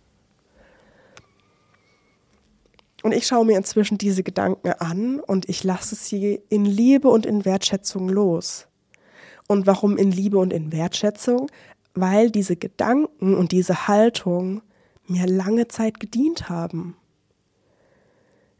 Und 3.03 3.11
ich 3.11 3.27
schaue 3.27 3.45
mir 3.45 3.57
inzwischen 3.57 3.97
diese 3.97 4.23
Gedanken 4.23 4.69
an 4.69 5.19
und 5.19 5.49
ich 5.49 5.65
lasse 5.65 5.95
sie 5.95 6.41
in 6.47 6.63
Liebe 6.63 7.09
und 7.09 7.25
in 7.25 7.43
Wertschätzung 7.43 8.07
los. 8.07 8.67
Und 9.47 9.67
warum 9.67 9.97
in 9.97 10.11
Liebe 10.11 10.37
und 10.37 10.53
in 10.53 10.71
Wertschätzung? 10.71 11.51
Weil 11.93 12.31
diese 12.31 12.55
Gedanken 12.55 13.35
und 13.35 13.51
diese 13.51 13.89
Haltung 13.89 14.61
mir 15.05 15.27
lange 15.27 15.67
Zeit 15.67 15.99
gedient 15.99 16.47
haben. 16.47 16.95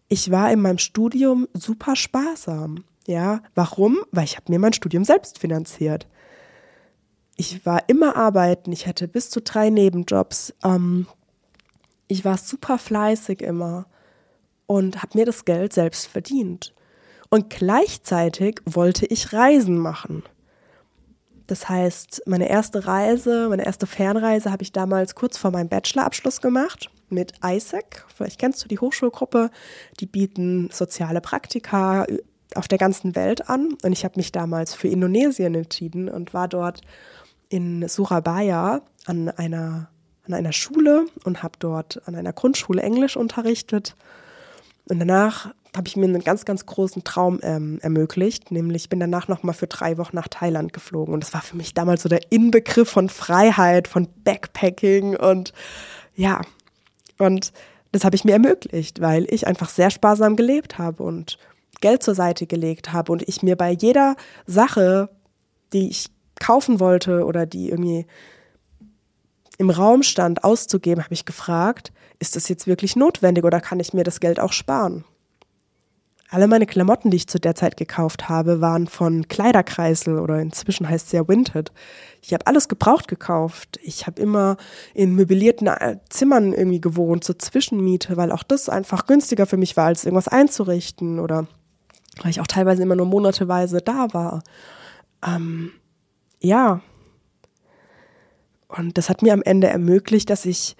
Ich 0.09 0.31
war 0.31 0.51
in 0.51 0.59
meinem 0.59 0.79
Studium 0.79 1.47
super 1.53 1.95
sparsam. 1.95 2.83
Ja, 3.07 3.41
warum? 3.55 3.99
Weil 4.11 4.25
ich 4.25 4.35
habe 4.35 4.51
mir 4.51 4.59
mein 4.59 4.73
Studium 4.73 5.05
selbst 5.05 5.39
finanziert 5.39 6.07
ich 7.35 7.65
war 7.65 7.83
immer 7.87 8.15
arbeiten, 8.15 8.71
ich 8.71 8.87
hatte 8.87 9.07
bis 9.07 9.29
zu 9.29 9.41
drei 9.41 9.69
Nebenjobs. 9.69 10.53
Ähm, 10.63 11.07
ich 12.07 12.23
war 12.23 12.37
super 12.37 12.77
fleißig 12.77 13.41
immer 13.41 13.87
und 14.67 15.01
habe 15.01 15.17
mir 15.17 15.25
das 15.25 15.45
Geld 15.45 15.73
selbst 15.73 16.07
verdient. 16.07 16.73
Und 17.29 17.49
gleichzeitig 17.49 18.61
wollte 18.65 19.05
ich 19.05 19.33
Reisen 19.33 19.77
machen. 19.77 20.23
Das 21.47 21.69
heißt, 21.69 22.23
meine 22.25 22.49
erste 22.49 22.87
Reise, 22.87 23.49
meine 23.49 23.65
erste 23.65 23.85
Fernreise 23.85 24.51
habe 24.51 24.63
ich 24.63 24.71
damals 24.71 25.13
kurz 25.15 25.37
vor 25.37 25.51
meinem 25.51 25.69
Bachelorabschluss 25.69 26.41
gemacht 26.41 26.89
mit 27.09 27.33
ISAC. 27.43 28.05
Vielleicht 28.15 28.39
kennst 28.39 28.63
du 28.63 28.67
die 28.67 28.79
Hochschulgruppe. 28.79 29.51
Die 29.99 30.07
bieten 30.07 30.69
soziale 30.71 31.21
Praktika 31.21 32.07
auf 32.55 32.67
der 32.67 32.77
ganzen 32.77 33.15
Welt 33.15 33.47
an. 33.49 33.75
Und 33.83 33.91
ich 33.91 34.03
habe 34.05 34.17
mich 34.17 34.31
damals 34.31 34.73
für 34.73 34.87
Indonesien 34.87 35.53
entschieden 35.53 36.09
und 36.09 36.33
war 36.33 36.47
dort 36.47 36.81
in 37.55 37.87
Surabaya 37.87 38.81
an 39.05 39.29
einer, 39.29 39.87
an 40.27 40.33
einer 40.33 40.51
Schule 40.51 41.05
und 41.23 41.41
habe 41.41 41.53
dort 41.57 42.05
an 42.05 42.13
einer 42.13 42.33
Grundschule 42.33 42.81
Englisch 42.81 43.15
unterrichtet. 43.15 43.95
Und 44.89 44.99
danach 44.99 45.53
habe 45.73 45.87
ich 45.87 45.95
mir 45.95 46.03
einen 46.03 46.21
ganz, 46.21 46.43
ganz 46.43 46.65
großen 46.65 47.05
Traum 47.05 47.39
ähm, 47.43 47.79
ermöglicht, 47.81 48.51
nämlich 48.51 48.89
bin 48.89 48.99
danach 48.99 49.29
nochmal 49.29 49.55
für 49.55 49.67
drei 49.67 49.97
Wochen 49.97 50.17
nach 50.17 50.27
Thailand 50.27 50.73
geflogen. 50.73 51.13
Und 51.13 51.23
das 51.23 51.33
war 51.33 51.41
für 51.41 51.55
mich 51.55 51.73
damals 51.73 52.03
so 52.03 52.09
der 52.09 52.29
Inbegriff 52.29 52.89
von 52.89 53.07
Freiheit, 53.07 53.87
von 53.87 54.09
Backpacking 54.25 55.15
und 55.15 55.53
ja, 56.13 56.41
und 57.17 57.53
das 57.93 58.03
habe 58.03 58.17
ich 58.17 58.25
mir 58.25 58.33
ermöglicht, 58.33 58.99
weil 58.99 59.25
ich 59.33 59.47
einfach 59.47 59.69
sehr 59.69 59.91
sparsam 59.91 60.35
gelebt 60.35 60.77
habe 60.77 61.03
und 61.03 61.37
Geld 61.79 62.03
zur 62.03 62.15
Seite 62.15 62.47
gelegt 62.47 62.91
habe 62.91 63.13
und 63.13 63.27
ich 63.29 63.43
mir 63.43 63.55
bei 63.55 63.71
jeder 63.71 64.17
Sache, 64.45 65.09
die 65.71 65.87
ich 65.89 66.07
kaufen 66.39 66.79
wollte 66.79 67.25
oder 67.25 67.45
die 67.45 67.69
irgendwie 67.69 68.05
im 69.57 69.69
Raum 69.69 70.03
stand, 70.03 70.43
auszugeben, 70.43 71.03
habe 71.03 71.13
ich 71.13 71.25
gefragt, 71.25 71.91
ist 72.19 72.35
das 72.35 72.49
jetzt 72.49 72.67
wirklich 72.67 72.95
notwendig 72.95 73.43
oder 73.43 73.61
kann 73.61 73.79
ich 73.79 73.93
mir 73.93 74.03
das 74.03 74.19
Geld 74.19 74.39
auch 74.39 74.51
sparen? 74.51 75.05
Alle 76.29 76.47
meine 76.47 76.65
Klamotten, 76.65 77.11
die 77.11 77.17
ich 77.17 77.27
zu 77.27 77.39
der 77.39 77.55
Zeit 77.55 77.77
gekauft 77.77 78.27
habe, 78.27 78.59
waren 78.59 78.87
von 78.87 79.27
Kleiderkreisel 79.27 80.17
oder 80.19 80.39
inzwischen 80.39 80.89
heißt 80.89 81.05
es 81.05 81.11
ja 81.11 81.27
Vinted. 81.27 81.71
Ich 82.21 82.33
habe 82.33 82.47
alles 82.47 82.67
gebraucht 82.67 83.07
gekauft. 83.07 83.79
Ich 83.83 84.07
habe 84.07 84.21
immer 84.21 84.57
in 84.95 85.13
möblierten 85.13 85.67
äh, 85.67 85.99
Zimmern 86.09 86.51
irgendwie 86.51 86.81
gewohnt, 86.81 87.23
zur 87.23 87.37
Zwischenmiete, 87.37 88.17
weil 88.17 88.31
auch 88.31 88.43
das 88.43 88.69
einfach 88.69 89.05
günstiger 89.05 89.45
für 89.45 89.57
mich 89.57 89.77
war, 89.77 89.85
als 89.85 90.03
irgendwas 90.03 90.27
einzurichten 90.27 91.19
oder 91.19 91.47
weil 92.21 92.31
ich 92.31 92.41
auch 92.41 92.47
teilweise 92.47 92.81
immer 92.81 92.95
nur 92.95 93.05
monateweise 93.05 93.81
da 93.81 94.07
war. 94.11 94.41
Ähm, 95.25 95.71
ja. 96.39 96.81
Und 98.67 98.97
das 98.97 99.09
hat 99.09 99.21
mir 99.21 99.33
am 99.33 99.41
Ende 99.43 99.67
ermöglicht, 99.67 100.29
dass 100.29 100.45
ich 100.45 100.75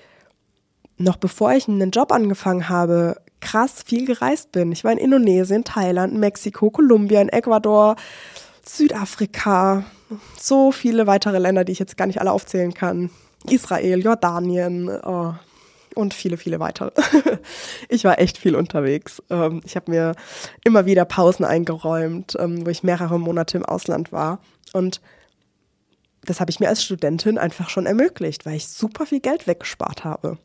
noch 0.98 1.18
bevor 1.18 1.54
ich 1.54 1.68
einen 1.68 1.92
Job 1.92 2.12
angefangen 2.12 2.70
habe, 2.70 3.18
krass 3.42 3.84
viel 3.86 4.06
gereist 4.06 4.52
bin. 4.52 4.72
Ich 4.72 4.84
war 4.84 4.92
in 4.92 4.98
Indonesien, 4.98 5.64
Thailand, 5.64 6.16
Mexiko, 6.16 6.70
Kolumbien, 6.70 7.30
Ecuador, 7.30 7.96
Südafrika, 8.66 9.86
so 10.40 10.72
viele 10.72 11.08
weitere 11.08 11.38
Länder, 11.38 11.64
die 11.64 11.74
ich 11.74 11.80
jetzt 11.80 11.98
gar 11.98 12.08
nicht 12.08 12.22
alle 12.22 12.32
aufzählen 12.32 12.74
kann. 12.74 13.10
Israel, 13.50 14.04
Jordanien 14.04 14.90
oh, 14.90 15.34
und 15.94 16.14
viele, 16.14 16.38
viele 16.38 16.60
weitere. 16.60 16.92
ich 17.90 18.04
war 18.04 18.20
echt 18.20 18.38
viel 18.38 18.56
unterwegs. 18.56 19.22
Ähm, 19.30 19.62
ich 19.66 19.76
habe 19.76 19.92
mir 19.92 20.16
immer 20.64 20.86
wieder 20.86 21.06
Pausen 21.06 21.46
eingeräumt, 21.46 22.36
ähm, 22.40 22.66
wo 22.66 22.70
ich 22.70 22.84
mehrere 22.84 23.20
Monate 23.20 23.58
im 23.58 23.66
Ausland 23.66 24.12
war. 24.12 24.40
Und 24.74 25.02
das 26.26 26.40
habe 26.40 26.52
ich 26.52 26.60
mir 26.60 26.70
als 26.70 26.84
Studentin 26.84 27.38
einfach 27.38 27.70
schon 27.70 27.86
ermöglicht, 27.86 28.46
weil 28.46 28.56
ich 28.56 28.68
super 28.68 29.06
viel 29.06 29.20
Geld 29.20 29.48
weggespart 29.48 30.04
habe. 30.04 30.38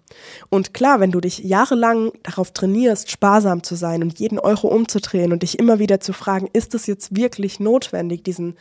Und 0.48 0.74
klar, 0.74 1.00
wenn 1.00 1.10
du 1.10 1.20
dich 1.20 1.38
jahrelang 1.38 2.12
darauf 2.22 2.52
trainierst, 2.52 3.10
sparsam 3.10 3.62
zu 3.62 3.74
sein 3.74 4.02
und 4.02 4.18
jeden 4.18 4.38
Euro 4.38 4.68
umzudrehen 4.68 5.32
und 5.32 5.42
dich 5.42 5.58
immer 5.58 5.78
wieder 5.78 6.00
zu 6.00 6.12
fragen, 6.12 6.48
ist 6.52 6.74
es 6.74 6.86
jetzt 6.86 7.16
wirklich 7.16 7.60
notwendig, 7.60 8.22
diesen, 8.22 8.56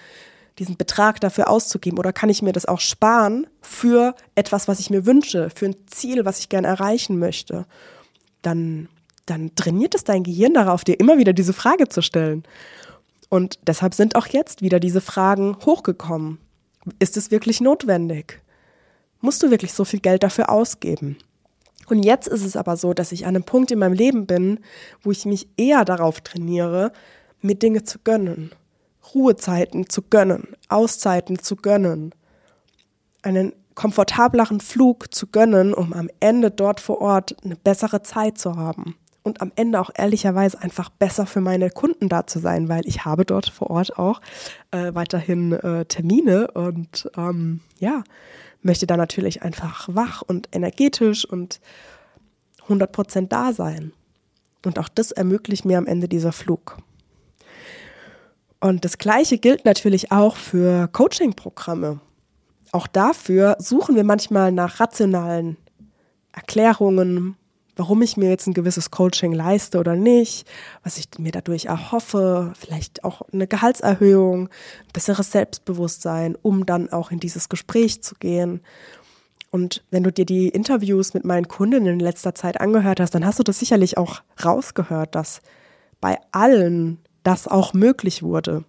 diesen 0.57 0.77
Betrag 0.77 1.19
dafür 1.19 1.49
auszugeben 1.49 1.99
oder 1.99 2.13
kann 2.13 2.29
ich 2.29 2.41
mir 2.41 2.53
das 2.53 2.65
auch 2.65 2.79
sparen 2.79 3.47
für 3.61 4.15
etwas, 4.35 4.67
was 4.67 4.79
ich 4.79 4.89
mir 4.89 5.05
wünsche, 5.05 5.49
für 5.49 5.67
ein 5.67 5.75
Ziel, 5.87 6.25
was 6.25 6.39
ich 6.39 6.49
gerne 6.49 6.67
erreichen 6.67 7.19
möchte, 7.19 7.65
dann, 8.41 8.89
dann 9.25 9.53
trainiert 9.55 9.95
es 9.95 10.03
dein 10.03 10.23
Gehirn 10.23 10.53
darauf, 10.53 10.83
dir 10.83 10.99
immer 10.99 11.17
wieder 11.17 11.33
diese 11.33 11.53
Frage 11.53 11.89
zu 11.89 12.01
stellen. 12.01 12.43
Und 13.29 13.59
deshalb 13.67 13.93
sind 13.93 14.15
auch 14.15 14.27
jetzt 14.27 14.61
wieder 14.61 14.79
diese 14.79 15.01
Fragen 15.01 15.57
hochgekommen 15.65 16.39
ist 16.99 17.17
es 17.17 17.31
wirklich 17.31 17.61
notwendig? 17.61 18.41
Musst 19.21 19.43
du 19.43 19.51
wirklich 19.51 19.73
so 19.73 19.85
viel 19.85 19.99
Geld 19.99 20.23
dafür 20.23 20.49
ausgeben? 20.49 21.17
Und 21.87 22.03
jetzt 22.03 22.27
ist 22.27 22.45
es 22.45 22.55
aber 22.55 22.77
so, 22.77 22.93
dass 22.93 23.11
ich 23.11 23.25
an 23.25 23.35
einem 23.35 23.43
Punkt 23.43 23.71
in 23.71 23.79
meinem 23.79 23.93
Leben 23.93 24.25
bin, 24.25 24.59
wo 25.01 25.11
ich 25.11 25.25
mich 25.25 25.47
eher 25.57 25.85
darauf 25.85 26.21
trainiere, 26.21 26.91
mir 27.41 27.55
Dinge 27.55 27.83
zu 27.83 27.99
gönnen, 28.03 28.51
Ruhezeiten 29.13 29.89
zu 29.89 30.03
gönnen, 30.03 30.49
Auszeiten 30.67 31.39
zu 31.39 31.55
gönnen, 31.55 32.13
einen 33.23 33.53
komfortableren 33.73 34.59
Flug 34.59 35.13
zu 35.13 35.27
gönnen, 35.27 35.73
um 35.73 35.93
am 35.93 36.09
Ende 36.19 36.51
dort 36.51 36.79
vor 36.79 37.01
Ort 37.01 37.35
eine 37.43 37.55
bessere 37.55 38.03
Zeit 38.03 38.37
zu 38.37 38.55
haben 38.55 38.95
und 39.29 39.41
am 39.41 39.51
Ende 39.55 39.79
auch 39.79 39.91
ehrlicherweise 39.95 40.59
einfach 40.59 40.89
besser 40.89 41.27
für 41.27 41.39
meine 41.39 41.69
Kunden 41.69 42.09
da 42.09 42.25
zu 42.25 42.39
sein, 42.39 42.67
weil 42.67 42.81
ich 42.87 43.05
habe 43.05 43.25
dort 43.25 43.49
vor 43.49 43.69
Ort 43.69 43.97
auch 43.97 44.21
äh, 44.71 44.93
weiterhin 44.95 45.53
äh, 45.53 45.85
Termine 45.85 46.49
und 46.51 47.09
ähm, 47.15 47.61
ja, 47.79 48.03
möchte 48.63 48.87
da 48.87 48.97
natürlich 48.97 49.43
einfach 49.43 49.87
wach 49.91 50.23
und 50.23 50.49
energetisch 50.51 51.25
und 51.25 51.61
100 52.63 52.91
Prozent 52.91 53.31
da 53.31 53.53
sein. 53.53 53.91
Und 54.65 54.79
auch 54.79 54.89
das 54.89 55.11
ermöglicht 55.11 55.63
mir 55.63 55.77
am 55.77 55.85
Ende 55.85 56.07
dieser 56.07 56.31
Flug. 56.31 56.77
Und 58.59 58.83
das 58.83 58.97
Gleiche 58.97 59.37
gilt 59.37 59.63
natürlich 59.63 60.11
auch 60.11 60.35
für 60.35 60.87
Coaching-Programme. 60.87 61.99
Auch 62.71 62.87
dafür 62.87 63.55
suchen 63.59 63.95
wir 63.95 64.03
manchmal 64.03 64.51
nach 64.51 64.79
rationalen 64.79 65.55
Erklärungen, 66.33 67.35
warum 67.79 68.01
ich 68.01 68.17
mir 68.17 68.29
jetzt 68.29 68.45
ein 68.45 68.53
gewisses 68.53 68.91
Coaching 68.91 69.31
leiste 69.31 69.79
oder 69.79 69.95
nicht, 69.95 70.45
was 70.83 70.97
ich 70.97 71.07
mir 71.17 71.31
dadurch 71.31 71.65
erhoffe, 71.65 72.51
vielleicht 72.59 73.05
auch 73.05 73.21
eine 73.31 73.47
Gehaltserhöhung, 73.47 74.49
besseres 74.91 75.31
Selbstbewusstsein, 75.31 76.35
um 76.41 76.65
dann 76.65 76.91
auch 76.91 77.09
in 77.09 77.21
dieses 77.21 77.47
Gespräch 77.47 78.03
zu 78.03 78.15
gehen. 78.15 78.59
Und 79.49 79.81
wenn 79.91 80.03
du 80.03 80.11
dir 80.11 80.25
die 80.25 80.49
Interviews 80.49 81.13
mit 81.13 81.23
meinen 81.23 81.47
Kundinnen 81.47 81.93
in 81.93 81.99
letzter 82.01 82.35
Zeit 82.35 82.59
angehört 82.59 82.99
hast, 82.99 83.15
dann 83.15 83.25
hast 83.25 83.39
du 83.39 83.43
das 83.43 83.59
sicherlich 83.59 83.97
auch 83.97 84.21
rausgehört, 84.43 85.15
dass 85.15 85.41
bei 86.01 86.19
allen 86.33 86.99
das 87.23 87.47
auch 87.47 87.73
möglich 87.73 88.21
wurde. 88.21 88.65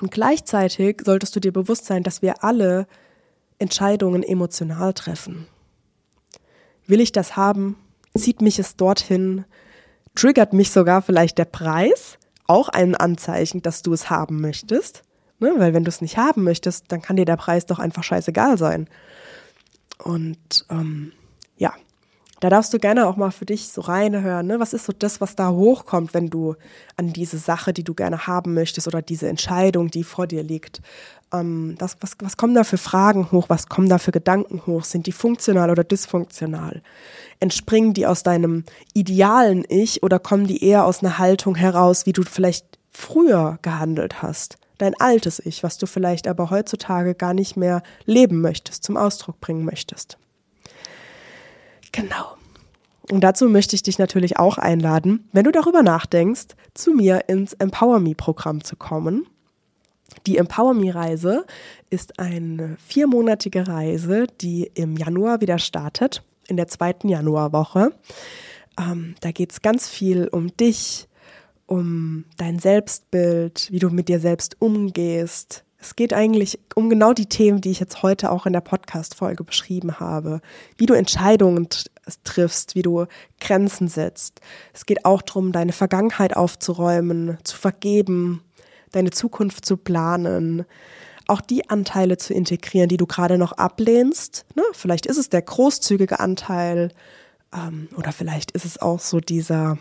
Und 0.00 0.12
gleichzeitig 0.12 1.02
solltest 1.04 1.34
du 1.34 1.40
dir 1.40 1.52
bewusst 1.52 1.86
sein, 1.86 2.04
dass 2.04 2.22
wir 2.22 2.44
alle 2.44 2.86
Entscheidungen 3.58 4.22
emotional 4.22 4.94
treffen. 4.94 5.48
Will 6.86 7.00
ich 7.00 7.10
das 7.10 7.34
haben? 7.34 7.76
Zieht 8.16 8.42
mich 8.42 8.58
es 8.58 8.76
dorthin, 8.76 9.44
triggert 10.14 10.52
mich 10.52 10.70
sogar 10.70 11.02
vielleicht 11.02 11.38
der 11.38 11.44
Preis, 11.44 12.18
auch 12.46 12.68
ein 12.68 12.94
Anzeichen, 12.94 13.62
dass 13.62 13.82
du 13.82 13.92
es 13.92 14.10
haben 14.10 14.40
möchtest. 14.40 15.02
Ne? 15.38 15.54
Weil 15.56 15.74
wenn 15.74 15.84
du 15.84 15.88
es 15.88 16.00
nicht 16.00 16.16
haben 16.18 16.44
möchtest, 16.44 16.86
dann 16.88 17.02
kann 17.02 17.16
dir 17.16 17.24
der 17.24 17.36
Preis 17.36 17.66
doch 17.66 17.78
einfach 17.78 18.04
scheißegal 18.04 18.58
sein. 18.58 18.88
Und 20.02 20.66
ähm, 20.70 21.12
da 22.42 22.50
darfst 22.50 22.74
du 22.74 22.80
gerne 22.80 23.06
auch 23.06 23.14
mal 23.14 23.30
für 23.30 23.46
dich 23.46 23.68
so 23.68 23.82
reinhören. 23.82 24.48
Ne? 24.48 24.58
Was 24.58 24.72
ist 24.72 24.86
so 24.86 24.92
das, 24.92 25.20
was 25.20 25.36
da 25.36 25.50
hochkommt, 25.50 26.12
wenn 26.12 26.28
du 26.28 26.56
an 26.96 27.12
diese 27.12 27.38
Sache, 27.38 27.72
die 27.72 27.84
du 27.84 27.94
gerne 27.94 28.26
haben 28.26 28.52
möchtest 28.52 28.88
oder 28.88 29.00
diese 29.00 29.28
Entscheidung, 29.28 29.92
die 29.92 30.02
vor 30.02 30.26
dir 30.26 30.42
liegt, 30.42 30.82
ähm, 31.32 31.76
das, 31.78 31.98
was, 32.00 32.16
was 32.18 32.36
kommen 32.36 32.56
da 32.56 32.64
für 32.64 32.78
Fragen 32.78 33.30
hoch? 33.30 33.48
Was 33.48 33.68
kommen 33.68 33.88
da 33.88 33.98
für 33.98 34.10
Gedanken 34.10 34.66
hoch? 34.66 34.82
Sind 34.82 35.06
die 35.06 35.12
funktional 35.12 35.70
oder 35.70 35.84
dysfunktional? 35.84 36.82
Entspringen 37.38 37.94
die 37.94 38.08
aus 38.08 38.24
deinem 38.24 38.64
idealen 38.92 39.64
Ich 39.68 40.02
oder 40.02 40.18
kommen 40.18 40.48
die 40.48 40.64
eher 40.64 40.84
aus 40.84 41.00
einer 41.00 41.18
Haltung 41.18 41.54
heraus, 41.54 42.06
wie 42.06 42.12
du 42.12 42.24
vielleicht 42.24 42.66
früher 42.90 43.60
gehandelt 43.62 44.20
hast? 44.20 44.56
Dein 44.78 44.98
altes 44.98 45.38
Ich, 45.38 45.62
was 45.62 45.78
du 45.78 45.86
vielleicht 45.86 46.26
aber 46.26 46.50
heutzutage 46.50 47.14
gar 47.14 47.34
nicht 47.34 47.56
mehr 47.56 47.84
leben 48.04 48.40
möchtest, 48.40 48.82
zum 48.82 48.96
Ausdruck 48.96 49.40
bringen 49.40 49.64
möchtest. 49.64 50.18
Genau. 51.92 52.36
Und 53.10 53.20
dazu 53.20 53.48
möchte 53.48 53.76
ich 53.76 53.82
dich 53.82 53.98
natürlich 53.98 54.38
auch 54.38 54.58
einladen, 54.58 55.28
wenn 55.32 55.44
du 55.44 55.52
darüber 55.52 55.82
nachdenkst, 55.82 56.48
zu 56.74 56.92
mir 56.92 57.28
ins 57.28 57.52
Empower 57.54 58.00
Me 58.00 58.14
Programm 58.14 58.64
zu 58.64 58.76
kommen. 58.76 59.26
Die 60.26 60.38
Empower 60.38 60.74
Me 60.74 60.94
Reise 60.94 61.44
ist 61.90 62.18
eine 62.18 62.76
viermonatige 62.78 63.66
Reise, 63.66 64.26
die 64.40 64.70
im 64.74 64.96
Januar 64.96 65.40
wieder 65.40 65.58
startet, 65.58 66.22
in 66.46 66.56
der 66.56 66.68
zweiten 66.68 67.08
Januarwoche. 67.08 67.92
Ähm, 68.78 69.14
da 69.20 69.32
geht 69.32 69.52
es 69.52 69.62
ganz 69.62 69.88
viel 69.88 70.28
um 70.28 70.56
dich, 70.56 71.08
um 71.66 72.24
dein 72.36 72.58
Selbstbild, 72.58 73.68
wie 73.70 73.78
du 73.78 73.90
mit 73.90 74.08
dir 74.08 74.20
selbst 74.20 74.56
umgehst, 74.60 75.64
es 75.82 75.96
geht 75.96 76.14
eigentlich 76.14 76.60
um 76.76 76.88
genau 76.88 77.12
die 77.12 77.26
Themen, 77.26 77.60
die 77.60 77.72
ich 77.72 77.80
jetzt 77.80 78.04
heute 78.04 78.30
auch 78.30 78.46
in 78.46 78.52
der 78.52 78.60
Podcast-Folge 78.60 79.42
beschrieben 79.42 79.98
habe. 79.98 80.40
Wie 80.76 80.86
du 80.86 80.94
Entscheidungen 80.94 81.68
triffst, 82.22 82.76
wie 82.76 82.82
du 82.82 83.06
Grenzen 83.40 83.88
setzt. 83.88 84.40
Es 84.72 84.86
geht 84.86 85.04
auch 85.04 85.22
darum, 85.22 85.50
deine 85.50 85.72
Vergangenheit 85.72 86.36
aufzuräumen, 86.36 87.36
zu 87.42 87.56
vergeben, 87.56 88.44
deine 88.92 89.10
Zukunft 89.10 89.66
zu 89.66 89.76
planen, 89.76 90.64
auch 91.26 91.40
die 91.40 91.68
Anteile 91.68 92.16
zu 92.16 92.32
integrieren, 92.32 92.88
die 92.88 92.96
du 92.96 93.06
gerade 93.06 93.36
noch 93.36 93.52
ablehnst. 93.52 94.46
Ne? 94.54 94.62
Vielleicht 94.74 95.06
ist 95.06 95.18
es 95.18 95.30
der 95.30 95.42
großzügige 95.42 96.20
Anteil 96.20 96.92
ähm, 97.52 97.88
oder 97.96 98.12
vielleicht 98.12 98.52
ist 98.52 98.64
es 98.64 98.80
auch 98.80 99.00
so 99.00 99.18
dieser, 99.18 99.78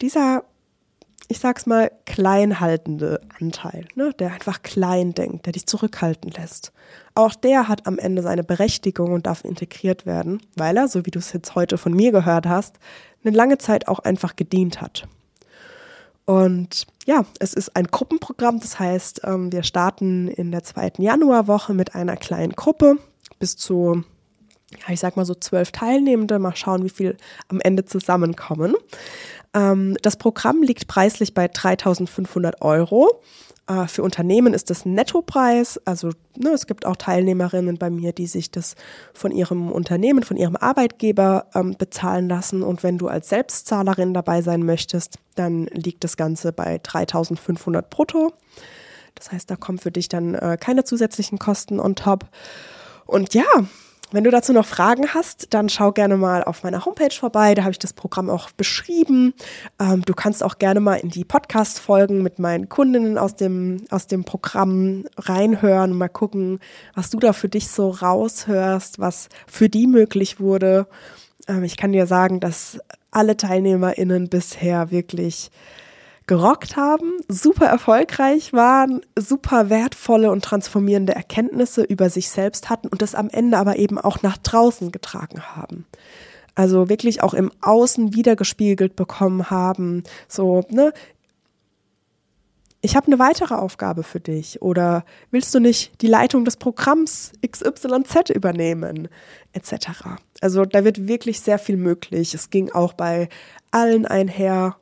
dieser 0.00 0.44
ich 1.26 1.40
sag's 1.40 1.66
mal, 1.66 1.90
kleinhaltende 2.06 3.20
Anteil, 3.38 3.86
ne? 3.94 4.12
der 4.18 4.32
einfach 4.32 4.62
klein 4.62 5.12
denkt, 5.12 5.46
der 5.46 5.52
dich 5.52 5.66
zurückhalten 5.66 6.30
lässt. 6.30 6.72
Auch 7.14 7.34
der 7.34 7.68
hat 7.68 7.86
am 7.86 7.98
Ende 7.98 8.22
seine 8.22 8.44
Berechtigung 8.44 9.12
und 9.12 9.26
darf 9.26 9.44
integriert 9.44 10.06
werden, 10.06 10.40
weil 10.56 10.76
er, 10.76 10.88
so 10.88 11.04
wie 11.04 11.10
du 11.10 11.18
es 11.18 11.32
jetzt 11.32 11.54
heute 11.54 11.76
von 11.76 11.92
mir 11.92 12.12
gehört 12.12 12.46
hast, 12.46 12.76
eine 13.24 13.36
lange 13.36 13.58
Zeit 13.58 13.88
auch 13.88 13.98
einfach 13.98 14.36
gedient 14.36 14.80
hat. 14.80 15.06
Und 16.24 16.86
ja, 17.06 17.24
es 17.40 17.54
ist 17.54 17.74
ein 17.74 17.86
Gruppenprogramm, 17.86 18.60
das 18.60 18.78
heißt, 18.78 19.22
ähm, 19.24 19.50
wir 19.50 19.62
starten 19.62 20.28
in 20.28 20.52
der 20.52 20.62
zweiten 20.62 21.00
Januarwoche 21.00 21.72
mit 21.72 21.94
einer 21.94 22.16
kleinen 22.16 22.52
Gruppe 22.52 22.98
bis 23.38 23.56
zu, 23.56 24.04
ja, 24.78 24.92
ich 24.92 25.00
sag 25.00 25.16
mal 25.16 25.24
so 25.24 25.34
zwölf 25.34 25.72
Teilnehmende, 25.72 26.38
mal 26.38 26.54
schauen, 26.54 26.84
wie 26.84 26.90
viel 26.90 27.16
am 27.48 27.60
Ende 27.60 27.86
zusammenkommen. 27.86 28.74
Ähm, 29.58 29.96
das 30.02 30.16
Programm 30.16 30.62
liegt 30.62 30.86
preislich 30.86 31.34
bei 31.34 31.46
3.500 31.46 32.60
Euro. 32.60 33.20
Äh, 33.66 33.86
für 33.86 34.02
Unternehmen 34.02 34.54
ist 34.54 34.70
das 34.70 34.86
Nettopreis. 34.86 35.80
Also 35.84 36.10
ne, 36.36 36.50
es 36.50 36.66
gibt 36.66 36.86
auch 36.86 36.96
Teilnehmerinnen 36.96 37.76
bei 37.76 37.90
mir, 37.90 38.12
die 38.12 38.26
sich 38.26 38.50
das 38.50 38.76
von 39.12 39.32
ihrem 39.32 39.72
Unternehmen, 39.72 40.22
von 40.22 40.36
ihrem 40.36 40.56
Arbeitgeber 40.56 41.46
ähm, 41.54 41.74
bezahlen 41.76 42.28
lassen. 42.28 42.62
Und 42.62 42.82
wenn 42.82 42.98
du 42.98 43.08
als 43.08 43.28
Selbstzahlerin 43.28 44.14
dabei 44.14 44.42
sein 44.42 44.62
möchtest, 44.62 45.18
dann 45.34 45.66
liegt 45.66 46.04
das 46.04 46.16
Ganze 46.16 46.52
bei 46.52 46.76
3.500 46.76 47.82
brutto. 47.82 48.32
Das 49.14 49.32
heißt, 49.32 49.50
da 49.50 49.56
kommen 49.56 49.78
für 49.78 49.90
dich 49.90 50.08
dann 50.08 50.34
äh, 50.34 50.56
keine 50.60 50.84
zusätzlichen 50.84 51.38
Kosten 51.38 51.80
on 51.80 51.96
top. 51.96 52.26
Und 53.06 53.34
ja, 53.34 53.44
wenn 54.10 54.24
du 54.24 54.30
dazu 54.30 54.52
noch 54.52 54.66
Fragen 54.66 55.12
hast, 55.12 55.52
dann 55.52 55.68
schau 55.68 55.92
gerne 55.92 56.16
mal 56.16 56.42
auf 56.42 56.62
meiner 56.62 56.84
Homepage 56.84 57.14
vorbei. 57.14 57.54
Da 57.54 57.62
habe 57.62 57.72
ich 57.72 57.78
das 57.78 57.92
Programm 57.92 58.30
auch 58.30 58.50
beschrieben. 58.50 59.34
Ähm, 59.78 60.02
du 60.02 60.14
kannst 60.14 60.42
auch 60.42 60.58
gerne 60.58 60.80
mal 60.80 60.94
in 60.94 61.10
die 61.10 61.24
Podcast-Folgen 61.24 62.22
mit 62.22 62.38
meinen 62.38 62.68
Kundinnen 62.68 63.18
aus 63.18 63.36
dem, 63.36 63.84
aus 63.90 64.06
dem 64.06 64.24
Programm 64.24 65.04
reinhören 65.18 65.92
und 65.92 65.98
mal 65.98 66.08
gucken, 66.08 66.60
was 66.94 67.10
du 67.10 67.18
da 67.18 67.32
für 67.32 67.48
dich 67.48 67.68
so 67.68 67.90
raushörst, 67.90 68.98
was 68.98 69.28
für 69.46 69.68
die 69.68 69.86
möglich 69.86 70.40
wurde. 70.40 70.86
Ähm, 71.46 71.64
ich 71.64 71.76
kann 71.76 71.92
dir 71.92 72.06
sagen, 72.06 72.40
dass 72.40 72.78
alle 73.10 73.36
TeilnehmerInnen 73.36 74.28
bisher 74.28 74.90
wirklich 74.90 75.50
gerockt 76.28 76.76
haben, 76.76 77.14
super 77.26 77.66
erfolgreich 77.66 78.52
waren, 78.52 79.00
super 79.18 79.70
wertvolle 79.70 80.30
und 80.30 80.44
transformierende 80.44 81.14
Erkenntnisse 81.14 81.82
über 81.82 82.10
sich 82.10 82.28
selbst 82.28 82.70
hatten 82.70 82.86
und 82.86 83.02
das 83.02 83.16
am 83.16 83.30
Ende 83.30 83.58
aber 83.58 83.76
eben 83.78 83.98
auch 83.98 84.22
nach 84.22 84.36
draußen 84.36 84.92
getragen 84.92 85.42
haben. 85.56 85.86
Also 86.54 86.88
wirklich 86.88 87.22
auch 87.22 87.34
im 87.34 87.50
Außen 87.60 88.14
wiedergespiegelt 88.14 88.94
bekommen 88.94 89.50
haben, 89.50 90.04
so, 90.28 90.64
ne, 90.70 90.92
ich 92.80 92.94
habe 92.94 93.08
eine 93.08 93.18
weitere 93.18 93.54
Aufgabe 93.54 94.02
für 94.04 94.20
dich 94.20 94.62
oder 94.62 95.04
willst 95.30 95.52
du 95.54 95.58
nicht 95.58 96.00
die 96.00 96.06
Leitung 96.06 96.44
des 96.44 96.56
Programms 96.56 97.32
XYZ 97.44 98.30
übernehmen, 98.30 99.08
etc. 99.52 100.18
Also 100.40 100.64
da 100.64 100.84
wird 100.84 101.08
wirklich 101.08 101.40
sehr 101.40 101.58
viel 101.58 101.76
möglich. 101.76 102.34
Es 102.34 102.50
ging 102.50 102.70
auch 102.70 102.92
bei 102.92 103.28
allen 103.72 104.06
einher 104.06 104.76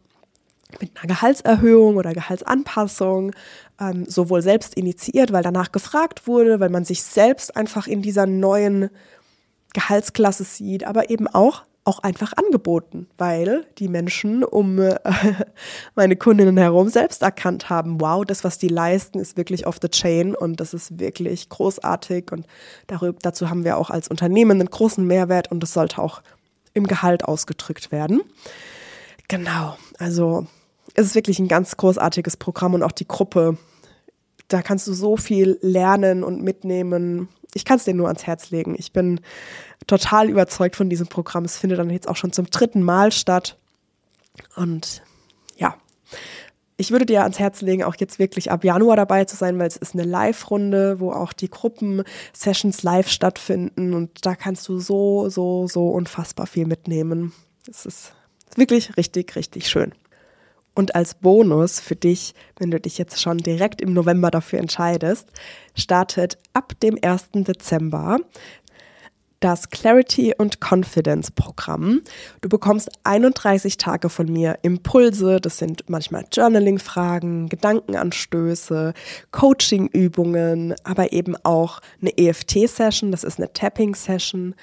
mit 0.81 0.91
einer 0.97 1.15
Gehaltserhöhung 1.15 1.97
oder 1.97 2.13
Gehaltsanpassung, 2.13 3.33
ähm, 3.81 4.05
sowohl 4.07 4.43
selbst 4.43 4.75
initiiert, 4.75 5.33
weil 5.33 5.43
danach 5.43 5.73
gefragt 5.73 6.27
wurde, 6.27 6.61
weil 6.61 6.71
man 6.71 6.85
sich 6.85 7.03
selbst 7.03 7.57
einfach 7.57 7.87
in 7.87 8.03
dieser 8.03 8.27
neuen 8.27 8.91
Gehaltsklasse 9.73 10.45
sieht, 10.45 10.85
aber 10.85 11.11
eben 11.11 11.29
auch 11.29 11.63
auch 11.87 12.01
einfach 12.01 12.33
angeboten, 12.37 13.07
weil 13.17 13.65
die 13.79 13.87
Menschen 13.87 14.43
um 14.43 14.77
meine 15.95 16.17
Kundinnen 16.17 16.57
herum 16.57 16.89
selbst 16.89 17.23
erkannt 17.23 17.71
haben, 17.71 18.01
wow, 18.01 18.25
das, 18.25 18.43
was 18.43 18.59
die 18.59 18.69
leisten, 18.69 19.21
ist 19.21 19.37
wirklich 19.37 19.69
off 19.69 19.79
the 19.81 19.89
chain 19.89 20.35
und 20.35 20.59
das 20.59 20.75
ist 20.75 20.99
wirklich 20.99 21.49
großartig 21.49 22.33
und 22.33 22.47
darüber, 22.89 23.17
dazu 23.23 23.51
haben 23.51 23.65
wir 23.65 23.77
auch 23.77 23.91
als 23.91 24.09
Unternehmen 24.09 24.61
einen 24.61 24.69
großen 24.69 25.07
Mehrwert 25.07 25.53
und 25.53 25.61
das 25.61 25.73
sollte 25.73 26.03
auch 26.03 26.23
im 26.75 26.89
Gehalt 26.89 27.25
ausgedrückt 27.25 27.93
werden. 27.93 28.21
Genau, 29.29 29.77
also 29.99 30.47
es 30.97 31.07
ist 31.07 31.15
wirklich 31.15 31.39
ein 31.39 31.49
ganz 31.49 31.77
großartiges 31.77 32.39
Programm 32.39 32.75
und 32.75 32.83
auch 32.83 32.93
die 32.93 33.07
Gruppe. 33.07 33.59
Da 34.49 34.63
kannst 34.63 34.87
du 34.87 34.95
so 34.95 35.17
viel 35.17 35.59
lernen 35.61 36.25
und 36.25 36.43
mitnehmen. 36.43 37.29
Ich 37.53 37.65
kann 37.65 37.77
es 37.77 37.85
dir 37.85 37.95
nur 37.95 38.09
ans 38.09 38.27
Herz 38.27 38.51
legen. 38.51 38.75
Ich 38.79 38.93
bin 38.93 39.21
total 39.87 40.31
überzeugt 40.31 40.75
von 40.75 40.89
diesem 40.89 41.07
Programm. 41.07 41.45
Es 41.45 41.59
findet 41.59 41.79
dann 41.79 41.91
jetzt 41.91 42.09
auch 42.09 42.17
schon 42.17 42.33
zum 42.33 42.47
dritten 42.47 42.83
Mal 42.83 43.13
statt. 43.13 43.59
Und 44.57 45.03
ja, 45.57 45.77
ich 46.79 46.93
würde 46.93 47.05
dir 47.05 47.23
ans 47.23 47.39
Herz 47.39 47.61
legen, 47.61 47.85
auch 47.85 47.97
jetzt 47.97 48.19
wirklich 48.19 48.51
ab 48.51 48.65
Januar 48.65 48.97
dabei 48.97 49.27
zu 49.27 49.37
sein, 49.37 49.59
weil 49.59 49.69
es 49.69 49.77
ist 49.77 49.93
eine 49.93 50.05
Live-Runde, 50.05 50.99
wo 50.99 51.13
auch 51.13 51.35
die 51.35 51.51
Gruppen-Sessions 51.51 52.83
live 52.83 53.09
stattfinden 53.09 53.93
und 53.93 54.25
da 54.25 54.35
kannst 54.35 54.69
du 54.69 54.79
so, 54.79 55.29
so, 55.29 55.67
so 55.67 55.89
unfassbar 55.89 56.47
viel 56.47 56.67
mitnehmen. 56.67 57.33
Es 57.69 57.87
ist 57.87 58.13
wirklich 58.57 58.97
richtig, 58.97 59.37
richtig 59.37 59.69
schön. 59.69 59.93
Und 60.77 60.95
als 60.95 61.15
Bonus 61.15 61.81
für 61.81 61.97
dich, 61.97 62.35
wenn 62.59 62.71
du 62.71 62.79
dich 62.79 62.99
jetzt 62.99 63.21
schon 63.21 63.39
direkt 63.39 63.81
im 63.81 63.95
November 63.95 64.31
dafür 64.31 64.59
entscheidest, 64.59 65.27
startet 65.75 66.37
ab 66.53 66.79
dem 66.83 66.99
1. 67.03 67.31
Dezember 67.33 68.19
das 69.41 69.71
Clarity 69.71 70.35
und 70.37 70.59
Confidence 70.61 71.31
Programm. 71.31 72.03
Du 72.43 72.49
bekommst 72.49 72.91
31 73.05 73.79
Tage 73.79 74.11
von 74.11 74.31
mir 74.31 74.59
Impulse, 74.63 75.41
das 75.41 75.59
sind 75.59 75.85
manchmal 75.89 76.27
Journaling-Fragen, 76.31 77.49
Gedankenanstöße, 77.49 78.93
Coaching-Übungen, 79.31 80.75
aber 80.85 81.13
eben 81.13 81.37
auch 81.43 81.81
eine 82.01 82.17
EFT-Session, 82.19 83.11
das 83.11 83.25
ist 83.25 83.39
eine 83.39 83.53
Tapping-Session 83.53 84.55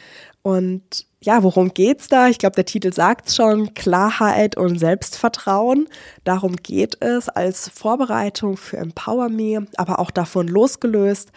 und 0.43 1.07
ja, 1.23 1.41
worum 1.41 1.73
geht's 1.73 2.09
da? 2.09 2.27
Ich 2.27 2.37
glaube, 2.37 2.55
der 2.55 2.65
Titel 2.65 2.91
sagt 2.91 3.31
schon, 3.31 3.73
Klarheit 3.73 4.57
und 4.57 4.77
Selbstvertrauen. 4.77 5.87
Darum 6.25 6.57
geht 6.57 7.01
es 7.01 7.29
als 7.29 7.69
Vorbereitung 7.69 8.57
für 8.57 8.75
Empower 8.75 9.29
Me, 9.29 9.65
aber 9.77 9.99
auch 9.99 10.11
davon 10.11 10.49
losgelöst. 10.49 11.31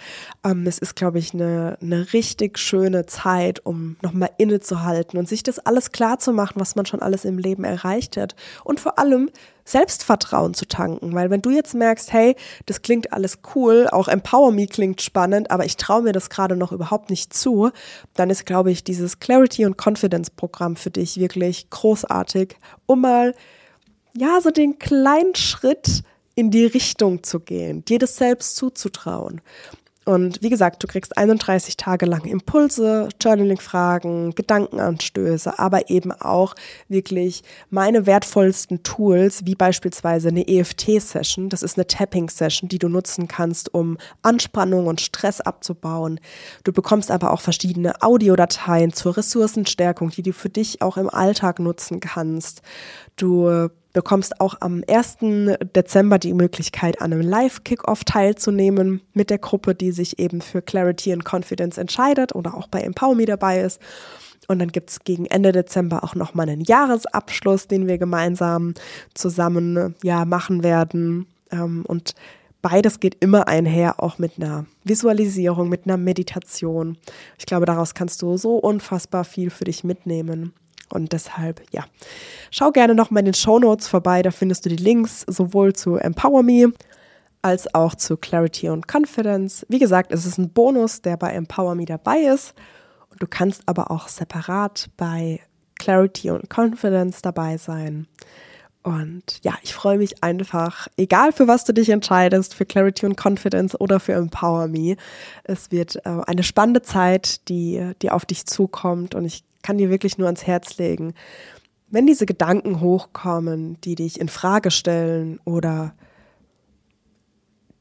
Ähm, 0.44 0.66
es 0.66 0.78
ist, 0.78 0.96
glaube 0.96 1.20
ich, 1.20 1.34
eine, 1.34 1.78
eine 1.80 2.12
richtig 2.12 2.58
schöne 2.58 3.06
Zeit, 3.06 3.64
um 3.64 3.96
nochmal 4.02 4.30
innezuhalten 4.38 5.20
und 5.20 5.28
sich 5.28 5.44
das 5.44 5.60
alles 5.60 5.92
klar 5.92 6.18
zu 6.18 6.32
machen, 6.32 6.60
was 6.60 6.74
man 6.74 6.86
schon 6.86 7.00
alles 7.00 7.24
im 7.24 7.38
Leben 7.38 7.62
erreicht 7.62 8.16
hat. 8.16 8.34
Und 8.64 8.80
vor 8.80 8.98
allem 8.98 9.30
Selbstvertrauen 9.66 10.54
zu 10.54 10.66
tanken. 10.66 11.14
Weil 11.14 11.28
wenn 11.28 11.42
du 11.42 11.50
jetzt 11.50 11.74
merkst, 11.74 12.12
hey, 12.12 12.36
das 12.64 12.80
klingt 12.80 13.12
alles 13.12 13.40
cool, 13.54 13.88
auch 13.90 14.08
Empower 14.08 14.52
Me 14.52 14.66
klingt 14.66 15.02
spannend, 15.02 15.50
aber 15.50 15.66
ich 15.66 15.76
traue 15.76 16.02
mir 16.02 16.12
das 16.12 16.30
gerade 16.30 16.56
noch 16.56 16.72
überhaupt 16.72 17.10
nicht 17.10 17.34
zu, 17.34 17.70
dann 18.14 18.30
ist, 18.30 18.46
glaube 18.46 18.70
ich, 18.70 18.84
dieses 18.84 19.18
Clarity 19.18 19.66
und 19.66 19.76
Confidence 19.76 20.30
Programm 20.30 20.76
für 20.76 20.90
dich 20.90 21.18
wirklich 21.18 21.68
großartig, 21.68 22.56
um 22.86 23.02
mal, 23.02 23.34
ja, 24.16 24.40
so 24.40 24.50
den 24.50 24.78
kleinen 24.78 25.34
Schritt 25.34 26.02
in 26.36 26.50
die 26.50 26.66
Richtung 26.66 27.22
zu 27.22 27.40
gehen, 27.40 27.84
dir 27.84 27.98
das 27.98 28.16
selbst 28.16 28.56
zuzutrauen. 28.56 29.40
Und 30.06 30.40
wie 30.40 30.50
gesagt, 30.50 30.84
du 30.84 30.86
kriegst 30.86 31.18
31 31.18 31.76
Tage 31.76 32.06
lang 32.06 32.24
Impulse, 32.26 33.08
Journaling-Fragen, 33.20 34.36
Gedankenanstöße, 34.36 35.58
aber 35.58 35.90
eben 35.90 36.12
auch 36.12 36.54
wirklich 36.88 37.42
meine 37.70 38.06
wertvollsten 38.06 38.84
Tools, 38.84 39.46
wie 39.46 39.56
beispielsweise 39.56 40.28
eine 40.28 40.46
EFT-Session. 40.46 41.48
Das 41.48 41.64
ist 41.64 41.76
eine 41.76 41.88
Tapping-Session, 41.88 42.68
die 42.68 42.78
du 42.78 42.88
nutzen 42.88 43.26
kannst, 43.26 43.74
um 43.74 43.98
Anspannung 44.22 44.86
und 44.86 45.00
Stress 45.00 45.40
abzubauen. 45.40 46.20
Du 46.62 46.72
bekommst 46.72 47.10
aber 47.10 47.32
auch 47.32 47.40
verschiedene 47.40 48.00
Audiodateien 48.00 48.92
zur 48.92 49.16
Ressourcenstärkung, 49.16 50.10
die 50.10 50.22
du 50.22 50.32
für 50.32 50.50
dich 50.50 50.82
auch 50.82 50.98
im 50.98 51.10
Alltag 51.10 51.58
nutzen 51.58 51.98
kannst. 51.98 52.62
Du 53.16 53.70
bekommst 53.96 54.42
auch 54.42 54.56
am 54.60 54.84
1. 54.86 55.16
Dezember 55.74 56.18
die 56.18 56.34
Möglichkeit, 56.34 57.00
an 57.00 57.14
einem 57.14 57.22
Live-Kickoff 57.22 58.04
teilzunehmen 58.04 59.00
mit 59.14 59.30
der 59.30 59.38
Gruppe, 59.38 59.74
die 59.74 59.90
sich 59.90 60.18
eben 60.18 60.42
für 60.42 60.60
Clarity 60.60 61.14
and 61.14 61.24
Confidence 61.24 61.78
entscheidet 61.78 62.34
oder 62.34 62.54
auch 62.54 62.68
bei 62.68 62.82
Empower 62.82 63.14
Me 63.14 63.24
dabei 63.24 63.62
ist. 63.62 63.80
Und 64.48 64.58
dann 64.58 64.70
gibt 64.70 64.90
es 64.90 65.00
gegen 65.00 65.24
Ende 65.24 65.50
Dezember 65.52 66.04
auch 66.04 66.14
nochmal 66.14 66.46
einen 66.50 66.60
Jahresabschluss, 66.60 67.68
den 67.68 67.88
wir 67.88 67.96
gemeinsam 67.96 68.74
zusammen 69.14 69.94
ja, 70.02 70.26
machen 70.26 70.62
werden. 70.62 71.24
Ähm, 71.50 71.82
und 71.88 72.14
beides 72.60 73.00
geht 73.00 73.16
immer 73.20 73.48
einher, 73.48 74.02
auch 74.02 74.18
mit 74.18 74.32
einer 74.36 74.66
Visualisierung, 74.84 75.70
mit 75.70 75.86
einer 75.86 75.96
Meditation. 75.96 76.98
Ich 77.38 77.46
glaube, 77.46 77.64
daraus 77.64 77.94
kannst 77.94 78.20
du 78.20 78.36
so 78.36 78.56
unfassbar 78.56 79.24
viel 79.24 79.48
für 79.48 79.64
dich 79.64 79.84
mitnehmen. 79.84 80.52
Und 80.90 81.12
deshalb, 81.12 81.62
ja, 81.72 81.84
schau 82.50 82.70
gerne 82.70 82.94
noch 82.94 83.10
mal 83.10 83.20
in 83.20 83.26
den 83.26 83.34
Show 83.34 83.58
Notes 83.58 83.88
vorbei. 83.88 84.22
Da 84.22 84.30
findest 84.30 84.64
du 84.64 84.68
die 84.68 84.76
Links 84.76 85.24
sowohl 85.28 85.74
zu 85.74 85.96
Empower 85.96 86.42
Me 86.42 86.72
als 87.42 87.72
auch 87.74 87.94
zu 87.94 88.16
Clarity 88.16 88.68
und 88.68 88.86
Confidence. 88.92 89.64
Wie 89.68 89.78
gesagt, 89.78 90.12
es 90.12 90.26
ist 90.26 90.38
ein 90.38 90.50
Bonus, 90.50 91.02
der 91.02 91.16
bei 91.16 91.30
Empower 91.30 91.74
Me 91.74 91.84
dabei 91.84 92.18
ist. 92.20 92.54
Und 93.10 93.22
du 93.22 93.26
kannst 93.26 93.62
aber 93.66 93.90
auch 93.90 94.08
separat 94.08 94.90
bei 94.96 95.40
Clarity 95.78 96.30
und 96.30 96.48
Confidence 96.50 97.22
dabei 97.22 97.56
sein. 97.56 98.06
Und 98.82 99.40
ja, 99.42 99.54
ich 99.62 99.74
freue 99.74 99.98
mich 99.98 100.22
einfach, 100.22 100.86
egal 100.96 101.32
für 101.32 101.48
was 101.48 101.64
du 101.64 101.74
dich 101.74 101.88
entscheidest, 101.88 102.54
für 102.54 102.64
Clarity 102.64 103.06
und 103.06 103.20
Confidence 103.20 103.80
oder 103.80 103.98
für 103.98 104.12
Empower 104.12 104.68
Me. 104.68 104.96
Es 105.42 105.72
wird 105.72 105.96
äh, 106.06 106.20
eine 106.26 106.44
spannende 106.44 106.82
Zeit, 106.82 107.48
die, 107.48 107.92
die 108.00 108.12
auf 108.12 108.24
dich 108.24 108.46
zukommt. 108.46 109.16
Und 109.16 109.24
ich 109.24 109.42
kann 109.66 109.78
dir 109.78 109.90
wirklich 109.90 110.16
nur 110.16 110.28
ans 110.28 110.46
Herz 110.46 110.78
legen, 110.78 111.12
wenn 111.88 112.06
diese 112.06 112.24
Gedanken 112.24 112.80
hochkommen, 112.80 113.80
die 113.80 113.96
dich 113.96 114.20
in 114.20 114.28
Frage 114.28 114.70
stellen 114.70 115.40
oder 115.44 115.92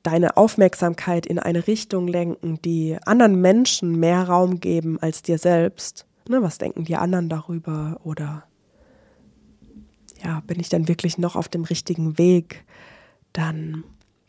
deine 0.02 0.36
Aufmerksamkeit 0.36 1.28
in 1.28 1.38
eine 1.38 1.68
Richtung 1.68 2.08
lenken, 2.08 2.60
die 2.64 2.98
anderen 3.06 3.40
Menschen 3.40 4.00
mehr 4.00 4.24
Raum 4.24 4.60
geben 4.60 4.98
als 5.00 5.22
dir 5.22 5.38
selbst. 5.38 6.08
Ne, 6.28 6.42
was 6.42 6.58
denken 6.58 6.86
die 6.86 6.96
anderen 6.96 7.30
darüber? 7.30 8.00
Oder 8.04 8.46
ja, 10.24 10.42
bin 10.48 10.60
ich 10.60 10.70
dann 10.70 10.88
wirklich 10.88 11.20
noch 11.20 11.36
auf 11.36 11.50
dem 11.50 11.66
richtigen 11.66 12.18
Weg, 12.18 12.66
dann 13.32 13.84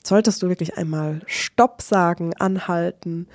solltest 0.05 0.43
du 0.43 0.49
wirklich 0.49 0.77
einmal 0.77 1.23
Stopp 1.27 1.81
sagen, 1.81 2.35
anhalten 2.35 3.29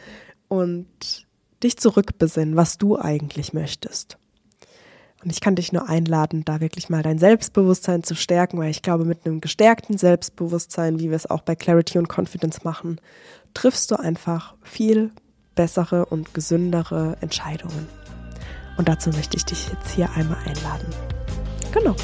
und 0.48 1.26
dich 1.64 1.78
zurückbesinnen, 1.78 2.56
was 2.56 2.78
du 2.78 2.98
eigentlich 3.00 3.54
möchtest. 3.54 4.18
Und 5.24 5.30
ich 5.30 5.40
kann 5.40 5.56
dich 5.56 5.72
nur 5.72 5.88
einladen, 5.88 6.44
da 6.46 6.60
wirklich 6.62 6.90
mal 6.90 7.04
dein 7.04 7.20
Selbstbewusstsein 7.20 8.04
zu 8.04 8.16
stärken, 8.16 8.58
weil 8.58 8.72
ich 8.72 8.82
glaube, 8.82 9.06
mit 9.06 9.26
einem 9.26 9.40
gestärkten 9.40 9.98
Selbstbewusstsein, 9.98 11.00
wie 11.00 11.10
wir 11.10 11.16
es 11.16 11.30
auch 11.30 11.42
bei 11.42 11.56
Clarity 11.56 12.00
und 12.00 12.10
Confidence 12.10 12.64
machen, 12.64 13.00
triffst 13.54 13.92
du 13.92 14.00
einfach 14.00 14.56
viel 14.64 15.12
bessere 15.54 16.06
und 16.06 16.34
gesündere 16.34 17.18
Entscheidungen. 17.22 17.88
Und 18.78 18.88
dazu 18.88 19.12
möchte 19.12 19.38
ich 19.38 19.46
dich 19.46 19.70
jetzt 19.70 19.92
hier 19.92 20.10
einmal 20.12 20.40
einladen. 20.46 20.88
Genau. 21.72 21.96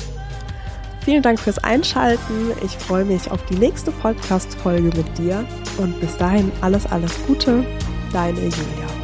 Vielen 1.03 1.23
Dank 1.23 1.39
fürs 1.39 1.57
Einschalten. 1.59 2.51
Ich 2.63 2.77
freue 2.77 3.05
mich 3.05 3.31
auf 3.31 3.43
die 3.45 3.55
nächste 3.55 3.91
Podcast-Folge 3.91 4.95
mit 4.95 5.17
dir. 5.17 5.45
Und 5.77 5.99
bis 6.01 6.17
dahin 6.17 6.51
alles, 6.61 6.85
alles 6.85 7.13
Gute. 7.25 7.65
Deine 8.11 8.39
Julia. 8.39 8.96